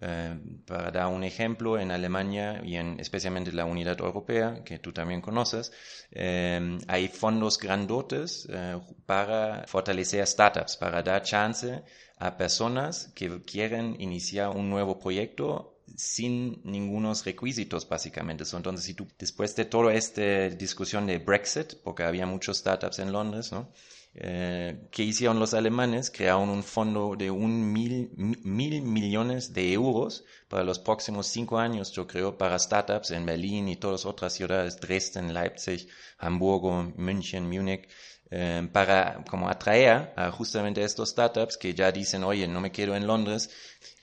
[0.00, 4.92] Eh, para dar un ejemplo, en Alemania y en especialmente la Unidad Europea, que tú
[4.92, 5.70] también conoces,
[6.10, 11.82] eh, hay fondos grandotes eh, para fortalecer startups, para dar chance
[12.18, 18.44] a personas que quieren iniciar un nuevo proyecto sin ningunos requisitos, básicamente.
[18.52, 23.12] Entonces, si tú, después de toda esta discusión de Brexit, porque había muchos startups en
[23.12, 23.70] Londres, ¿no?
[24.14, 26.10] Eh, ¿Qué hicieron los alemanes?
[26.10, 31.92] Crearon un fondo de un mil, mil millones de euros para los próximos cinco años,
[31.92, 37.88] yo creo, para startups en Berlín y todas otras ciudades, Dresden, Leipzig, Hamburgo, München, Múnich,
[38.30, 42.94] eh, para como atraer a justamente estos startups que ya dicen, oye, no me quiero
[42.94, 43.50] en Londres,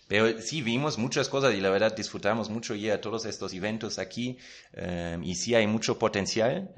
[0.07, 3.99] pero sí vimos muchas cosas y la verdad disfrutamos mucho ir a todos estos eventos
[3.99, 4.39] aquí
[4.73, 6.73] eh, y sí hay mucho potencial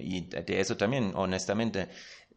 [0.00, 1.88] y de eso también, honestamente,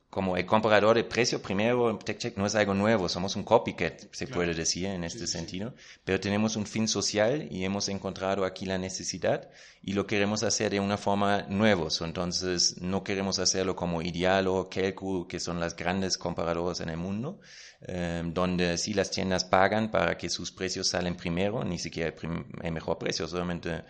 [0.10, 4.28] como el comparador de precio, primero TechCheck no es algo nuevo, somos un copycat, se
[4.28, 5.74] puede decir en este sentido,
[6.06, 9.50] pero tenemos un fin social y hemos encontrado aquí la necesidad
[9.82, 11.88] y lo queremos hacer de una forma nueva.
[12.02, 16.98] Entonces, no queremos hacerlo como Ideal o Kelku, que son las grandes comparadoras en el
[16.98, 17.41] mundo,
[17.82, 22.46] eh, donde sí las tiendas pagan para que sus precios salen primero, ni siquiera el,
[22.63, 23.84] el mejor precio, solamente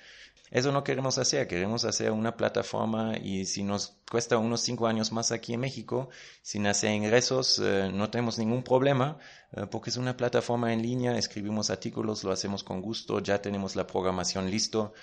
[0.52, 5.12] eso no queremos hacer, queremos hacer una plataforma y si nos cuesta unos cinco años
[5.12, 6.10] más aquí en México,
[6.42, 9.18] sin hacer ingresos, eh, no tenemos ningún problema,
[9.54, 13.76] eh, porque es una plataforma en línea, escribimos artículos, lo hacemos con gusto, ya tenemos
[13.76, 14.94] la programación listo.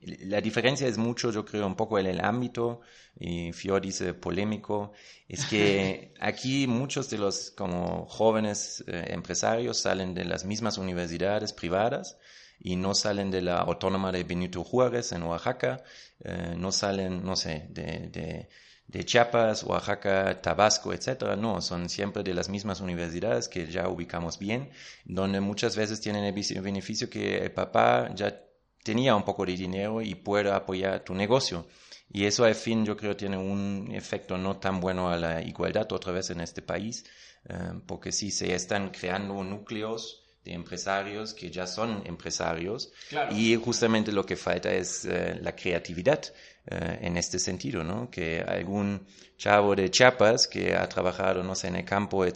[0.00, 2.82] La diferencia es mucho, yo creo, un poco en el ámbito,
[3.18, 4.92] y Fior dice polémico,
[5.28, 11.54] es que aquí muchos de los como jóvenes eh, empresarios salen de las mismas universidades
[11.54, 12.18] privadas,
[12.60, 15.82] y no salen de la autónoma de Benito Juárez en Oaxaca,
[16.20, 18.48] eh, no salen, no sé, de,
[18.88, 24.38] de, Chiapas, Oaxaca, Tabasco, etcétera, no, son siempre de las mismas universidades que ya ubicamos
[24.38, 24.70] bien,
[25.04, 28.40] donde muchas veces tienen el beneficio que el papá ya
[28.84, 31.66] tenía un poco de dinero y puede apoyar tu negocio.
[32.10, 35.90] Y eso al fin yo creo tiene un efecto no tan bueno a la igualdad
[35.92, 37.04] otra vez en este país,
[37.48, 42.92] eh, porque si se están creando núcleos de empresarios que ya son empresarios
[43.30, 46.20] y justamente lo que falta es eh, la creatividad
[46.66, 48.10] eh, en este sentido, ¿no?
[48.10, 49.06] Que algún
[49.38, 52.32] chavo de Chiapas que ha trabajado, no sé, en el campo eh,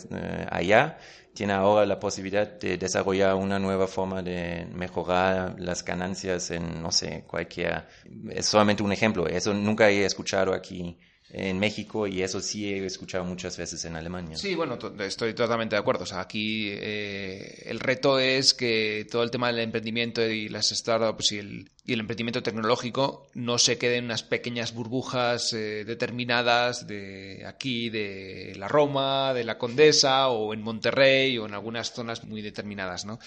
[0.51, 0.99] allá,
[1.35, 6.91] tiene ahora la posibilidad de desarrollar una nueva forma de mejorar las ganancias en, no
[6.91, 7.87] sé, cualquier...
[8.31, 10.99] Es solamente un ejemplo, eso nunca he escuchado aquí
[11.31, 14.37] en México y eso sí he escuchado muchas veces en Alemania.
[14.37, 16.05] Sí, bueno, estoy totalmente de acuerdo.
[16.05, 20.71] O sea, aquí eh, el reto es que todo el tema del emprendimiento y las
[20.71, 25.85] startups y el, y el emprendimiento tecnológico no se queden en unas pequeñas burbujas eh,
[25.85, 31.93] determinadas de aquí, de la Roma, de la Condesa o en Monterrey o en algunas
[31.93, 33.19] zonas muy determinadas, ¿no?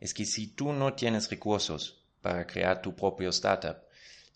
[0.00, 3.76] Es que si tú no tienes recursos para crear tu propio startup,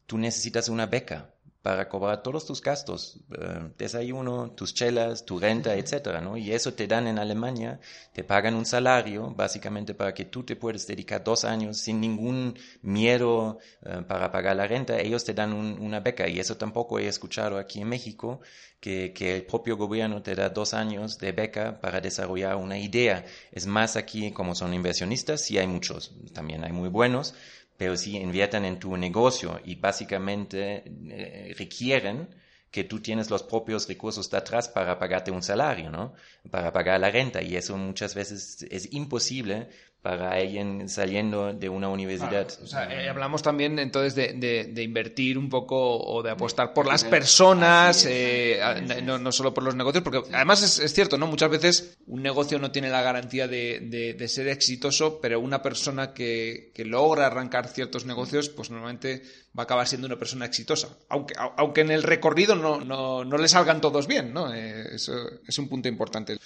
[0.07, 5.75] tú necesitas una beca para cobrar todos tus gastos, eh, desayuno, tus chelas, tu renta,
[5.75, 6.37] etcétera, ¿no?
[6.39, 7.81] Y eso te dan en Alemania,
[8.15, 12.59] te pagan un salario, básicamente para que tú te puedas dedicar dos años sin ningún
[12.81, 17.07] miedo eh, para pagar la renta, ellos te dan una beca y eso tampoco he
[17.07, 18.41] escuchado aquí en México,
[18.81, 23.27] que, que el propio gobierno te da dos años de beca para desarrollar una idea.
[23.53, 27.35] Es más aquí, como son inversionistas, sí hay muchos, también hay muy buenos,
[27.81, 32.29] pero sí inviertan en tu negocio y básicamente eh, requieren
[32.71, 36.13] que tú tienes los propios recursos de atrás para pagarte un salario, ¿no?
[36.51, 39.71] Para pagar la renta y eso muchas veces es imposible
[40.03, 42.49] para alguien saliendo de una universidad.
[42.63, 44.33] o sea, eh, hablamos también entonces de,
[44.73, 48.61] de, invertir un poco o de apostar por las personas, eh,
[49.05, 51.27] no, no, solo por los negocios, porque además es, es, cierto, ¿no?
[51.27, 56.15] Muchas veces un negocio no tiene la garantía de, de ser exitoso, pero una persona
[56.15, 59.23] que, que, logra arrancar ciertos negocios, pues normalmente
[59.57, 63.37] va a acabar siendo una persona exitosa, aunque, aunque en el recorrido no, no, no
[63.37, 64.55] le salgan todos bien, ¿no?
[64.55, 65.13] Eh, eso
[65.47, 66.39] es un punto importante.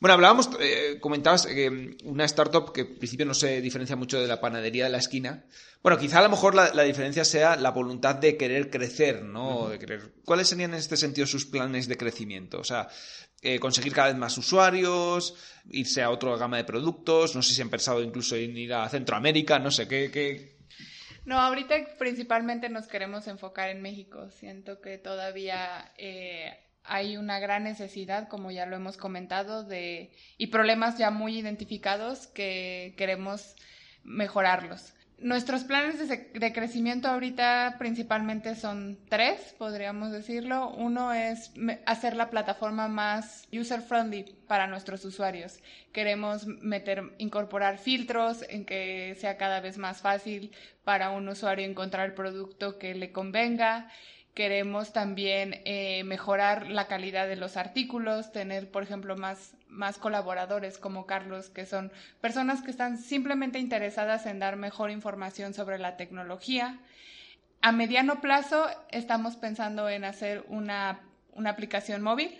[0.00, 4.26] Bueno, hablábamos, eh, comentabas que una startup que en principio no se diferencia mucho de
[4.26, 5.44] la panadería de la esquina.
[5.82, 9.68] Bueno, quizá a lo mejor la, diferencia sea la voluntad de querer crecer, ¿no?
[9.68, 10.12] de querer...
[10.24, 12.60] ¿Cuáles serían en este sentido sus planes de crecimiento?
[12.60, 12.88] O sea,
[13.42, 15.34] eh, conseguir cada vez más usuarios,
[15.70, 18.88] irse a otra gama de productos, no sé si han pensado incluso en ir a
[18.88, 20.60] Centroamérica, no sé, ¿qué, qué,
[21.24, 24.30] no, ahorita principalmente nos queremos enfocar en México.
[24.30, 30.48] Siento que todavía eh, hay una gran necesidad, como ya lo hemos comentado, de, y
[30.48, 33.56] problemas ya muy identificados que queremos
[34.04, 34.94] mejorarlos.
[35.20, 40.70] Nuestros planes de, crecimiento ahorita principalmente son tres, podríamos decirlo.
[40.70, 41.52] Uno es
[41.84, 45.58] hacer la plataforma más user-friendly para nuestros usuarios.
[45.92, 50.52] Queremos meter, incorporar filtros en que sea cada vez más fácil
[50.84, 53.90] para un usuario encontrar el producto que le convenga
[54.40, 60.78] Queremos también eh, mejorar la calidad de los artículos, tener, por ejemplo, más, más colaboradores
[60.78, 65.98] como Carlos, que son personas que están simplemente interesadas en dar mejor información sobre la
[65.98, 66.78] tecnología.
[67.60, 71.00] A mediano plazo estamos pensando en hacer una,
[71.32, 72.30] una aplicación móvil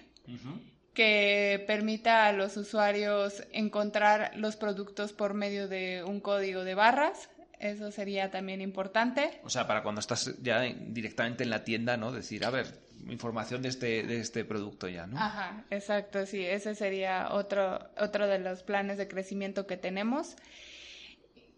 [0.94, 7.28] que permita a los usuarios encontrar los productos por medio de un código de barras
[7.60, 9.38] eso sería también importante.
[9.44, 12.10] O sea, para cuando estás ya directamente en la tienda, ¿no?
[12.10, 12.66] Decir, a ver,
[13.06, 15.18] información de este, de este producto ya, ¿no?
[15.18, 16.42] Ajá, exacto, sí.
[16.44, 20.36] Ese sería otro, otro de los planes de crecimiento que tenemos.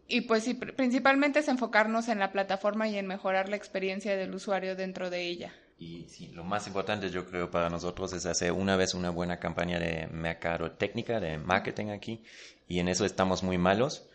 [0.08, 4.34] Y pues sí, principalmente es enfocarnos en la plataforma y en mejorar la experiencia del
[4.34, 5.52] usuario dentro de ella.
[5.78, 9.38] Y sí, lo más importante yo creo para nosotros es hacer una vez una buena
[9.38, 12.22] campaña de mercado técnica, de marketing aquí,
[12.66, 14.08] y en eso estamos muy malos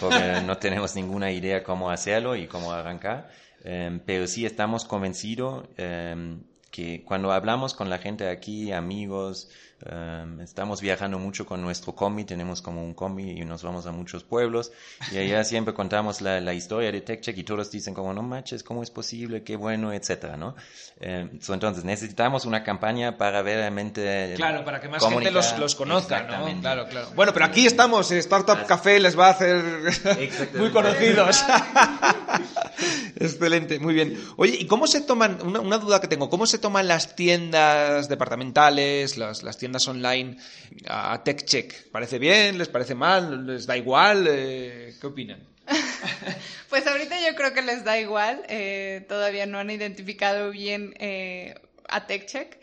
[0.00, 3.30] porque no tenemos ninguna idea cómo hacerlo y cómo arrancar,
[3.64, 9.50] em, pero sí estamos convencidos em, que cuando hablamos con la gente aquí, amigos,
[9.84, 13.90] Em, estamos viajando mucho con nuestro combi, tenemos como un combi y nos vamos a
[13.92, 14.70] muchos pueblos
[15.10, 18.62] y allá siempre contamos la, la historia de TechCheck y todos dicen como no manches,
[18.62, 19.42] ¿cómo es posible?
[19.42, 20.54] Qué bueno, etcétera, ¿no?
[21.00, 26.22] Em, entonces necesitamos una campaña para realmente Claro, para que más gente los, los conozca,
[26.22, 26.60] ¿no?
[26.60, 27.08] Claro, claro.
[27.16, 29.62] Bueno, pero aquí estamos, eh, Startup Café les va a hacer
[30.54, 31.44] muy conocidos.
[33.16, 34.18] Excelente, muy bien.
[34.36, 38.08] Oye, ¿y cómo se toman, una, una, duda que tengo, cómo se toman las tiendas
[38.08, 40.36] departamentales, las, las tiendas online
[40.86, 41.90] a TechCheck?
[41.90, 42.58] ¿Parece bien?
[42.58, 43.46] ¿Les parece mal?
[43.46, 44.26] ¿Les da igual?
[44.28, 45.40] Eh, ¿Qué opinan?
[46.68, 48.42] pues ahorita yo creo que les da igual.
[48.48, 51.54] Eh, todavía no han identificado bien eh,
[51.88, 52.58] a TechCheck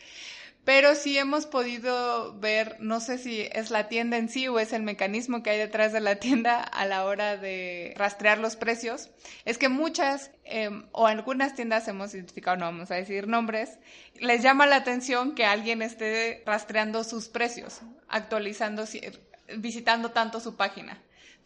[0.69, 4.71] pero sí hemos podido ver, no sé si es la tienda en sí o es
[4.71, 9.09] el mecanismo que hay detrás de la tienda a la hora de rastrear los precios,
[9.45, 13.79] es que muchas em, o algunas tiendas hemos identificado, no vamos a decir nombres,
[14.19, 18.85] les llama la atención que alguien esté rastreando sus precios, actualizando,
[19.57, 21.01] visitando tanto su página.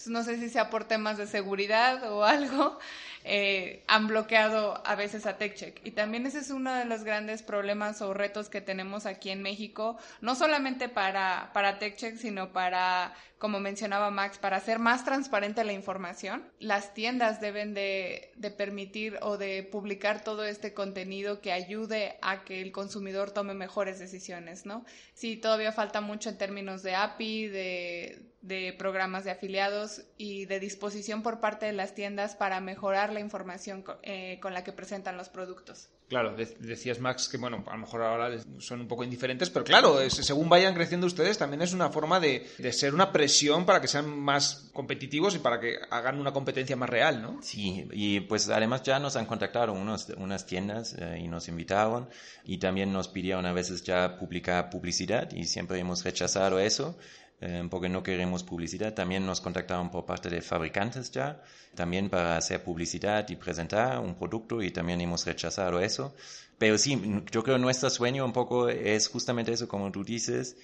[0.07, 2.79] No sé si sea por temas de seguridad o algo,
[3.23, 5.79] eh, han bloqueado a veces a TechCheck.
[5.85, 9.41] Y también ese es uno de los grandes problemas o retos que tenemos aquí en
[9.41, 15.63] México, no solamente para, para TechCheck, sino para, como mencionaba Max, para hacer más transparente
[15.63, 16.51] la información.
[16.59, 22.43] Las tiendas deben de, de permitir o de publicar todo este contenido que ayude a
[22.43, 24.85] que el consumidor tome mejores decisiones, ¿no?
[25.13, 30.59] Sí, todavía falta mucho en términos de API, de de programas de afiliados y de
[30.59, 35.15] disposición por parte de las tiendas para mejorar la información eh, con la que presentan
[35.15, 35.89] los productos.
[36.09, 39.97] Claro, decías Max que bueno, a lo mejor ahora son un poco indiferentes, pero claro,
[40.09, 44.19] según vayan creciendo ustedes también es una forma de, ser una presión para que sean
[44.19, 47.39] más competitivos y para que hagan una competencia más real, ¿no?
[47.41, 52.09] Sí, y pues además ya nos han contactado unos, unas tiendas eh, y nos invitaron
[52.43, 56.97] y también nos pidieron a veces ya publicar publicidad y siempre hemos rechazado eso
[57.41, 58.93] eh, porque no queremos publicidad.
[58.93, 61.41] También nos contactaron por parte de fabricantes ya,
[61.75, 66.15] también para hacer publicidad y presentar un producto y también hemos rechazado eso.
[66.57, 70.55] Pero sí, yo creo nuestro sueño un poco es justamente eso, como tú dices,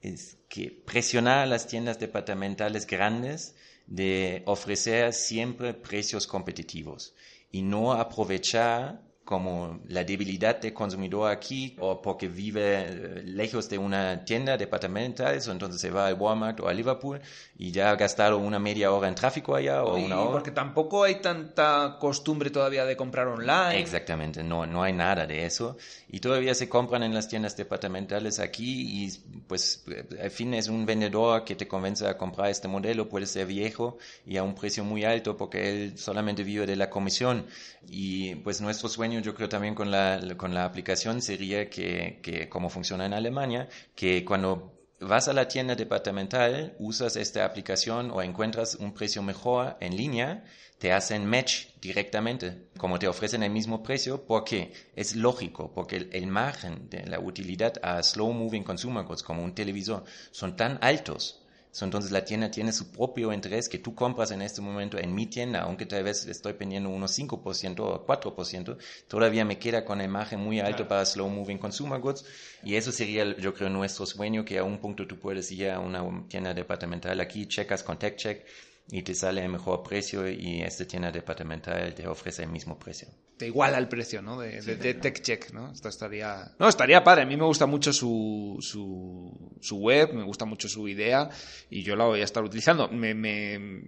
[0.00, 3.54] es que presionar a las tiendas departamentales grandes
[3.86, 7.14] de ofrecer siempre precios competitivos
[7.50, 13.78] y no aprovechar como la debilidad del consumidor aquí o porque vive eh, lejos de
[13.78, 17.20] una tienda departamental, entonces se va al Walmart o a Liverpool
[17.56, 20.32] y ya ha gastado una media hora en tráfico allá o una hora.
[20.32, 23.78] Porque tampoco hay tanta costumbre todavía de comprar online.
[23.78, 28.38] Exactamente, no, no hay nada de eso y todavía se compran en las tiendas departamentales
[28.38, 29.84] aquí y pues
[30.22, 33.96] al fin es un vendedor que te convence a comprar este modelo, puede ser viejo
[34.26, 37.46] y a un precio muy alto porque él solamente vive de la comisión
[37.88, 42.48] y pues nuestro sueño yo creo también con la, con la aplicación sería que, que,
[42.48, 48.22] como funciona en Alemania, que cuando vas a la tienda departamental, usas esta aplicación o
[48.22, 50.44] encuentras un precio mejor en línea,
[50.78, 56.10] te hacen match directamente, como te ofrecen el mismo precio, porque es lógico, porque el,
[56.12, 60.78] el margen de la utilidad a slow moving consumer goods como un televisor son tan
[60.82, 61.43] altos
[61.82, 65.26] entonces la tienda tiene su propio interés que tú compras en este momento en mi
[65.26, 68.76] tienda, aunque tal vez estoy pendiendo unos 5% o 4%,
[69.08, 72.24] todavía me queda con la imagen muy alto para slow moving consumer goods.
[72.62, 75.80] Y eso sería, yo creo, nuestro sueño, que a un punto tú puedes ir a
[75.80, 78.44] una tienda departamental aquí, checas con TechCheck
[78.90, 83.08] y te sale el mejor precio y esta tienda departamental te ofrece el mismo precio.
[83.36, 84.38] Te iguala el precio, ¿no?
[84.38, 85.72] De, de, TechCheck, ¿no?
[85.72, 86.52] Esto estaría...
[86.58, 87.22] No, estaría padre.
[87.22, 91.28] A mí me gusta mucho su, su, su, web, me gusta mucho su idea
[91.68, 92.88] y yo la voy a estar utilizando.
[92.88, 93.82] Me, me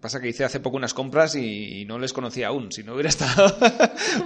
[0.00, 2.72] pasa que hice hace poco unas compras y, no les conocía aún.
[2.72, 3.54] Si no hubiera estado,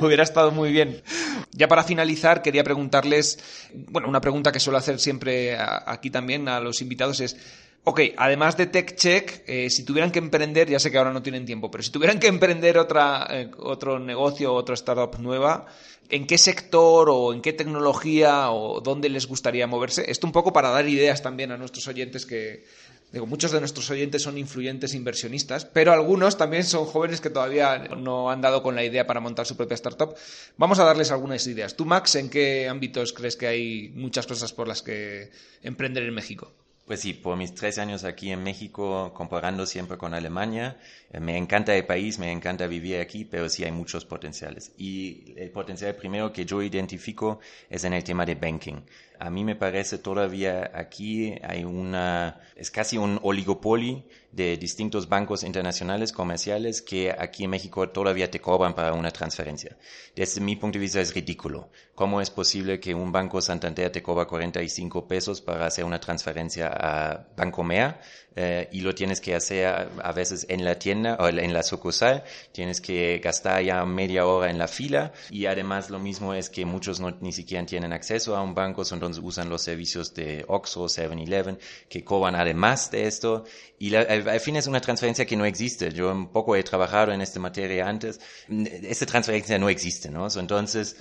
[0.00, 1.02] hubiera estado muy bien.
[1.50, 3.38] Ya para finalizar, quería preguntarles,
[3.74, 7.36] bueno, una pregunta que suelo hacer siempre aquí también a los invitados es
[7.83, 11.47] Ok, además de TechCheck, eh, si tuvieran que emprender, ya sé que ahora no tienen
[11.47, 15.66] tiempo, pero si tuvieran que emprender otra, eh, otro negocio, otra startup nueva,
[16.11, 20.11] ¿en qué sector o en qué tecnología o dónde les gustaría moverse?
[20.11, 22.66] Esto un poco para dar ideas también a nuestros oyentes que,
[23.12, 27.78] digo, muchos de nuestros oyentes son influyentes inversionistas, pero algunos también son jóvenes que todavía
[27.97, 30.14] no han dado con la idea para montar su propia startup.
[30.59, 31.76] Vamos a darles algunas ideas.
[31.76, 35.31] Tú, Max, ¿en qué ámbitos crees que hay muchas cosas por las que
[35.62, 36.53] emprender en México?
[36.91, 40.76] Pues sí, por mis tres años aquí en México, comparando siempre con Alemania,
[41.18, 44.72] me encanta el país, me encanta vivir aquí, pero sí hay muchos potenciales.
[44.78, 48.82] Y el potencial primero que yo identifico es en el tema de banking.
[49.18, 55.42] A mí me parece todavía aquí hay una, es casi un oligopolio de distintos bancos
[55.42, 59.76] internacionales comerciales que aquí en México todavía te cobran para una transferencia.
[60.14, 61.70] Desde mi punto de vista es ridículo.
[61.94, 66.68] ¿Cómo es posible que un banco Santander te cobra 45 pesos para hacer una transferencia
[66.68, 68.00] a Banco Mea?
[68.36, 72.24] Eh, y lo tienes que hacer a, veces en la tienda o en la sucursal,
[72.53, 76.64] tienes que gastar ya media hora en la fila y además lo mismo es que
[76.64, 80.84] muchos no, ni siquiera tienen acceso a un banco, entonces usan los servicios de Oxxo,
[80.84, 83.44] 7-Eleven, que cobran además de esto
[83.78, 85.90] y al, fin es una transferencia que no existe.
[85.90, 90.28] Yo un poco he trabajado en esta materia antes, esta transferencia no existe, ¿no?
[90.36, 90.96] Entonces...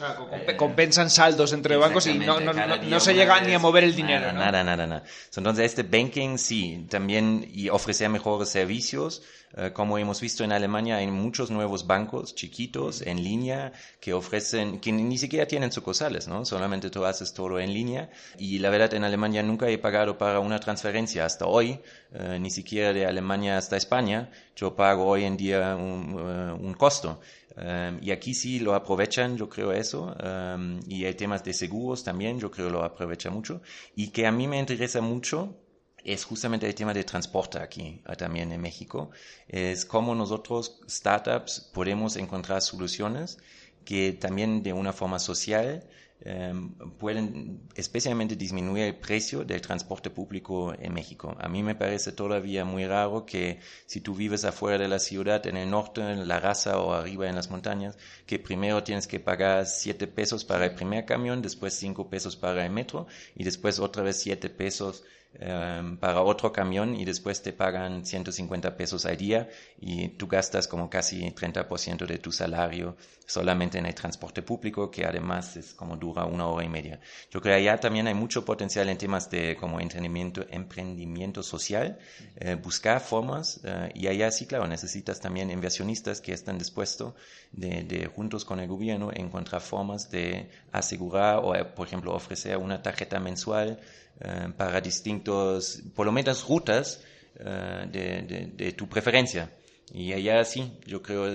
[0.58, 4.32] compensan saldos entre bancos y no, no, no, se llega ni a mover el dinero.
[4.32, 5.04] Nada, nada, nada.
[5.36, 9.24] Entonces este banking sí, también y ofrecer mejores servicios.
[9.58, 14.80] Eh, como hemos visto en Alemania, hay muchos nuevos bancos chiquitos en línea que ofrecen,
[14.80, 16.46] que ni siquiera tienen sucursales, ¿no?
[16.46, 18.10] Solamente tú haces todo en línea.
[18.38, 21.80] Y la verdad, en Alemania nunca he pagado para una transferencia hasta hoy,
[22.14, 24.30] eh, ni siquiera de Alemania hasta España.
[24.56, 27.20] Yo pago hoy en día un, eh, costo.
[28.02, 30.16] y aquí sí lo aprovechan, yo creo eso.
[30.88, 33.62] y hay temas de seguros también, yo creo lo aprovecha mucho.
[33.96, 35.56] Y que a mí me interesa mucho
[36.04, 39.12] es justamente el tema de transporte aquí ah, también en México.
[39.48, 43.38] Es cómo nosotros, startups, podemos encontrar soluciones
[43.86, 45.84] que también de una forma social
[46.22, 51.36] em, pueden especialmente disminuir el precio del transporte público en México.
[51.40, 55.46] A mí me parece todavía muy raro que si tú vives afuera de la ciudad,
[55.48, 59.20] en el norte, en la raza o arriba en las montañas, que primero tienes que
[59.20, 63.80] pagar 7 pesos para el primer camión, después 5 pesos para el metro y después
[63.80, 69.16] otra vez 7 pesos Em, para otro camión y después te pagan 150 pesos al
[69.16, 69.48] día
[69.80, 72.98] y tú gastas como casi 30% de tu salario
[73.28, 77.00] solamente en el transporte público, que además es como dura una hora y media.
[77.32, 81.98] Yo creo que allá también hay mucho potencial en temas de como emprendimiento, emprendimiento social,
[82.36, 87.14] eh, buscar formas eh, y allá sí, claro, necesitas también inversionistas que están dispuestos
[87.52, 92.82] de, de, juntos con el gobierno encontrar formas de asegurar o, por ejemplo, ofrecer una
[92.82, 93.80] tarjeta mensual
[94.22, 97.02] eh, para distintos, por lo menos rutas
[97.40, 99.50] eh, de, de, tu preferencia.
[99.92, 101.26] Y allá sí, yo creo,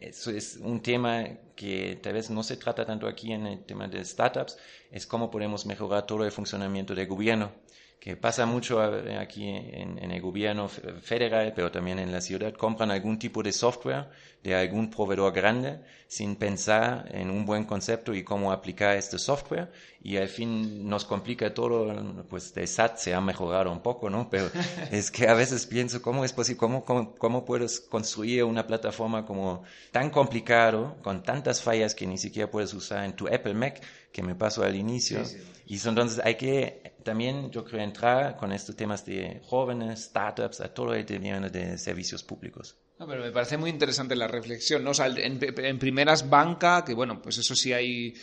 [0.00, 3.86] eso es un tema que tal vez no se trata tanto aquí en el tema
[3.86, 4.58] de startups,
[4.90, 7.52] es cómo podemos mejorar todo el funcionamiento del gobierno
[8.00, 13.18] que pasa mucho aquí en, el gobierno federal, pero también en la ciudad, compran algún
[13.18, 14.08] tipo de software
[14.42, 19.70] de algún proveedor grande sin pensar en un buen concepto y cómo aplicar este software
[20.02, 24.30] y al fin nos complica todo, pues el SAT se ha mejorado un poco, ¿no?
[24.30, 24.50] Pero
[24.90, 26.58] es que a veces pienso, ¿cómo es posible?
[26.58, 32.16] ¿Cómo, cómo, cómo puedes construir una plataforma como tan complicado, con tantas fallas que ni
[32.16, 33.82] siquiera puedes usar en tu Apple Mac,
[34.12, 35.22] que me pasó al inicio?
[35.66, 40.74] Y entonces hay que también, yo creo, entrar con estos temas de jóvenes, startups, a
[40.74, 42.76] todo el tema de servicios públicos.
[42.98, 44.90] No, pero me parece muy interesante la reflexión, ¿no?
[44.90, 48.14] O sea, en, primeras banca, que bueno, pues eso sí hay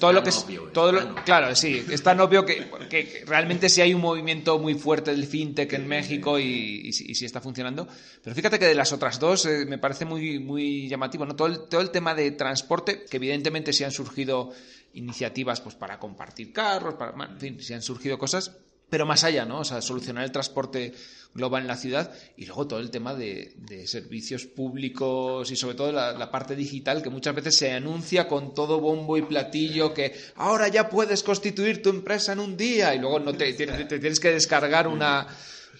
[0.00, 3.82] todo lo que es, todo lo, claro sí es tan obvio que, que, realmente sí
[3.82, 7.86] hay un movimiento muy fuerte del fintech en México y, y, sí está funcionando
[8.22, 11.48] pero fíjate que de las otras dos eh, me parece muy muy llamativo no todo
[11.48, 14.52] el, todo el tema de transporte que evidentemente sí han surgido
[14.94, 18.56] iniciativas pues para compartir carros, para, en fin, si han surgido cosas,
[18.90, 19.60] pero más allá, ¿no?
[19.60, 20.94] O sea, solucionar el transporte
[21.34, 23.54] global en la ciudad y luego todo el tema de,
[23.86, 28.80] servicios públicos y sobre todo la, parte digital que muchas veces se anuncia con todo
[28.80, 33.18] bombo y platillo que ahora ya puedes constituir tu empresa en un día y luego
[33.18, 35.26] no te tienes que descargar una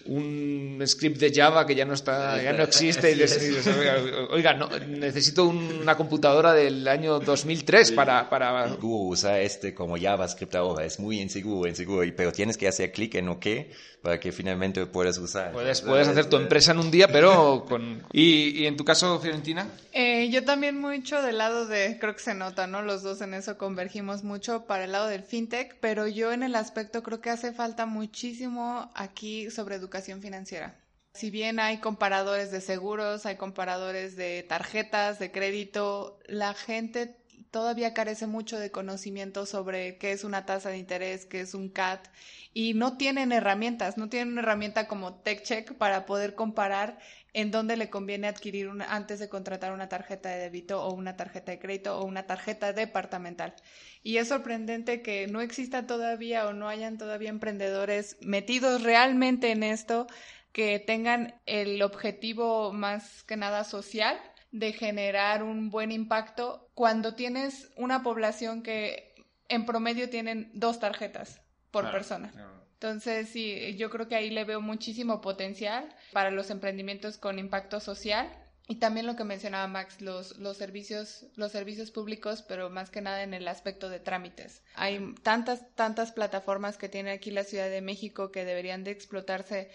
[0.06, 3.20] un script de Java que ya no está, ya no existe y
[4.30, 8.68] oiga, no, necesito una computadora del año 2003 para, para...
[8.74, 13.14] Google usa este como JavaScript ahora, es muy inseguro, inseguro, pero tienes que hacer clic
[13.14, 13.46] en OK
[14.02, 15.52] para que finalmente puedas usar.
[15.52, 18.02] Puedes, puedes hacer tu empresa en un día, pero con...
[18.12, 19.66] ¿Y, y en tu caso, Fiorentina?
[19.92, 22.82] Eh, yo también mucho del lado de, creo que se nota, ¿no?
[22.82, 26.54] Los dos en eso convergimos mucho para el lado del fintech, pero yo en el
[26.54, 30.80] aspecto creo que hace falta muchísimo aquí sobre educación financiera.
[31.14, 37.16] Si bien hay comparadores de seguros, hay comparadores de tarjetas, de crédito, la gente
[37.52, 41.68] todavía carece mucho de conocimiento sobre qué es una tasa de interés, qué es un
[41.68, 42.08] CAT,
[42.52, 46.98] y no tienen herramientas, no tienen una herramienta como TechCheck para poder comparar
[47.34, 51.16] en dónde le conviene adquirir una, antes de contratar una tarjeta de débito o una
[51.16, 53.54] tarjeta de crédito o una tarjeta departamental.
[54.02, 59.64] Y es sorprendente que no exista todavía o no hayan todavía emprendedores metidos realmente en
[59.64, 60.06] esto
[60.52, 64.16] que tengan el objetivo más que nada social
[64.52, 69.12] de generar un buen impacto cuando tienes una población que
[69.48, 71.40] en promedio tienen dos tarjetas
[71.72, 72.32] por persona.
[72.84, 77.80] Entonces, sí, yo creo que ahí le veo muchísimo potencial para los emprendimientos con impacto
[77.80, 78.30] social.
[78.68, 83.00] Y también lo que mencionaba Max, los, los servicios, los servicios públicos, pero más que
[83.00, 84.62] nada en el aspecto de trámites.
[84.74, 89.70] Hay tantas, tantas plataformas que tiene aquí la Ciudad de México que deberían de explotarse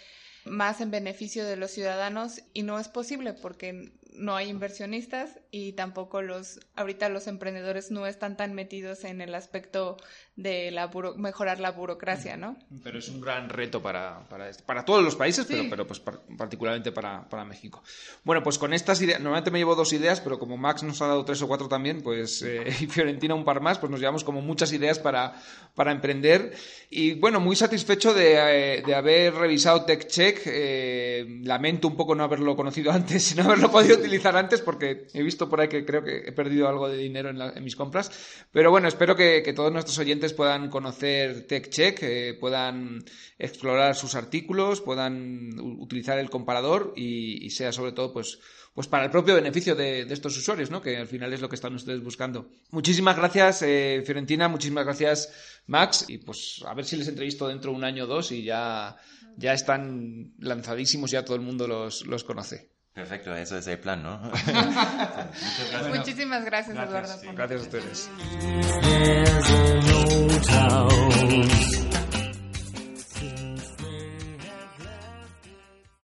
[0.45, 5.74] más en beneficio de los ciudadanos y no es posible porque no hay inversionistas y
[5.74, 9.97] tampoco los, ahorita los emprendedores no están tan metidos en el aspecto
[10.36, 12.55] de la mejorar la burocracia, ¿no?
[12.84, 16.93] Pero es un gran reto para, para, para todos los países, pero, pero pues particularmente
[16.93, 17.84] para, para, México.
[18.24, 21.07] Bueno, pues con estas ideas, normalmente me llevo dos ideas, pero como Max nos ha
[21.07, 24.24] dado tres o cuatro también, pues eh, y Fiorentina un par más, pues nos llevamos
[24.24, 25.34] como muchas ideas para,
[25.76, 26.55] para emprender.
[26.89, 30.41] Y bueno, muy satisfecho de, eh, de haber revisado TechCheck.
[30.45, 35.24] Eh, lamento un poco no haberlo conocido antes, no haberlo podido utilizar antes, porque he
[35.24, 38.12] visto por ahí que creo que he perdido algo de dinero en, mis compras.
[38.52, 43.04] Pero bueno, espero que, que todos nuestros oyentes puedan conocer TechCheck, eh, puedan
[43.38, 48.39] explorar sus artículos, puedan utilizar el comparador y, sea sobre todo pues,
[48.74, 50.82] pues para el propio beneficio de, estos usuarios, ¿no?
[50.82, 52.50] que al final es lo que están ustedes buscando.
[52.72, 57.72] Muchísimas gracias, eh, Fiorentina, muchísimas gracias, Max, y pues a ver si les entrevisto dentro
[57.72, 58.97] de un año o dos y ya,
[59.38, 62.79] ya están lanzadísimos, ya todo el mundo los, los conoce.
[63.00, 64.20] Perfecto, eso es el plan, ¿no?
[65.95, 67.16] Muchísimas gracias, Eduardo.
[67.34, 68.10] Gracias a ustedes.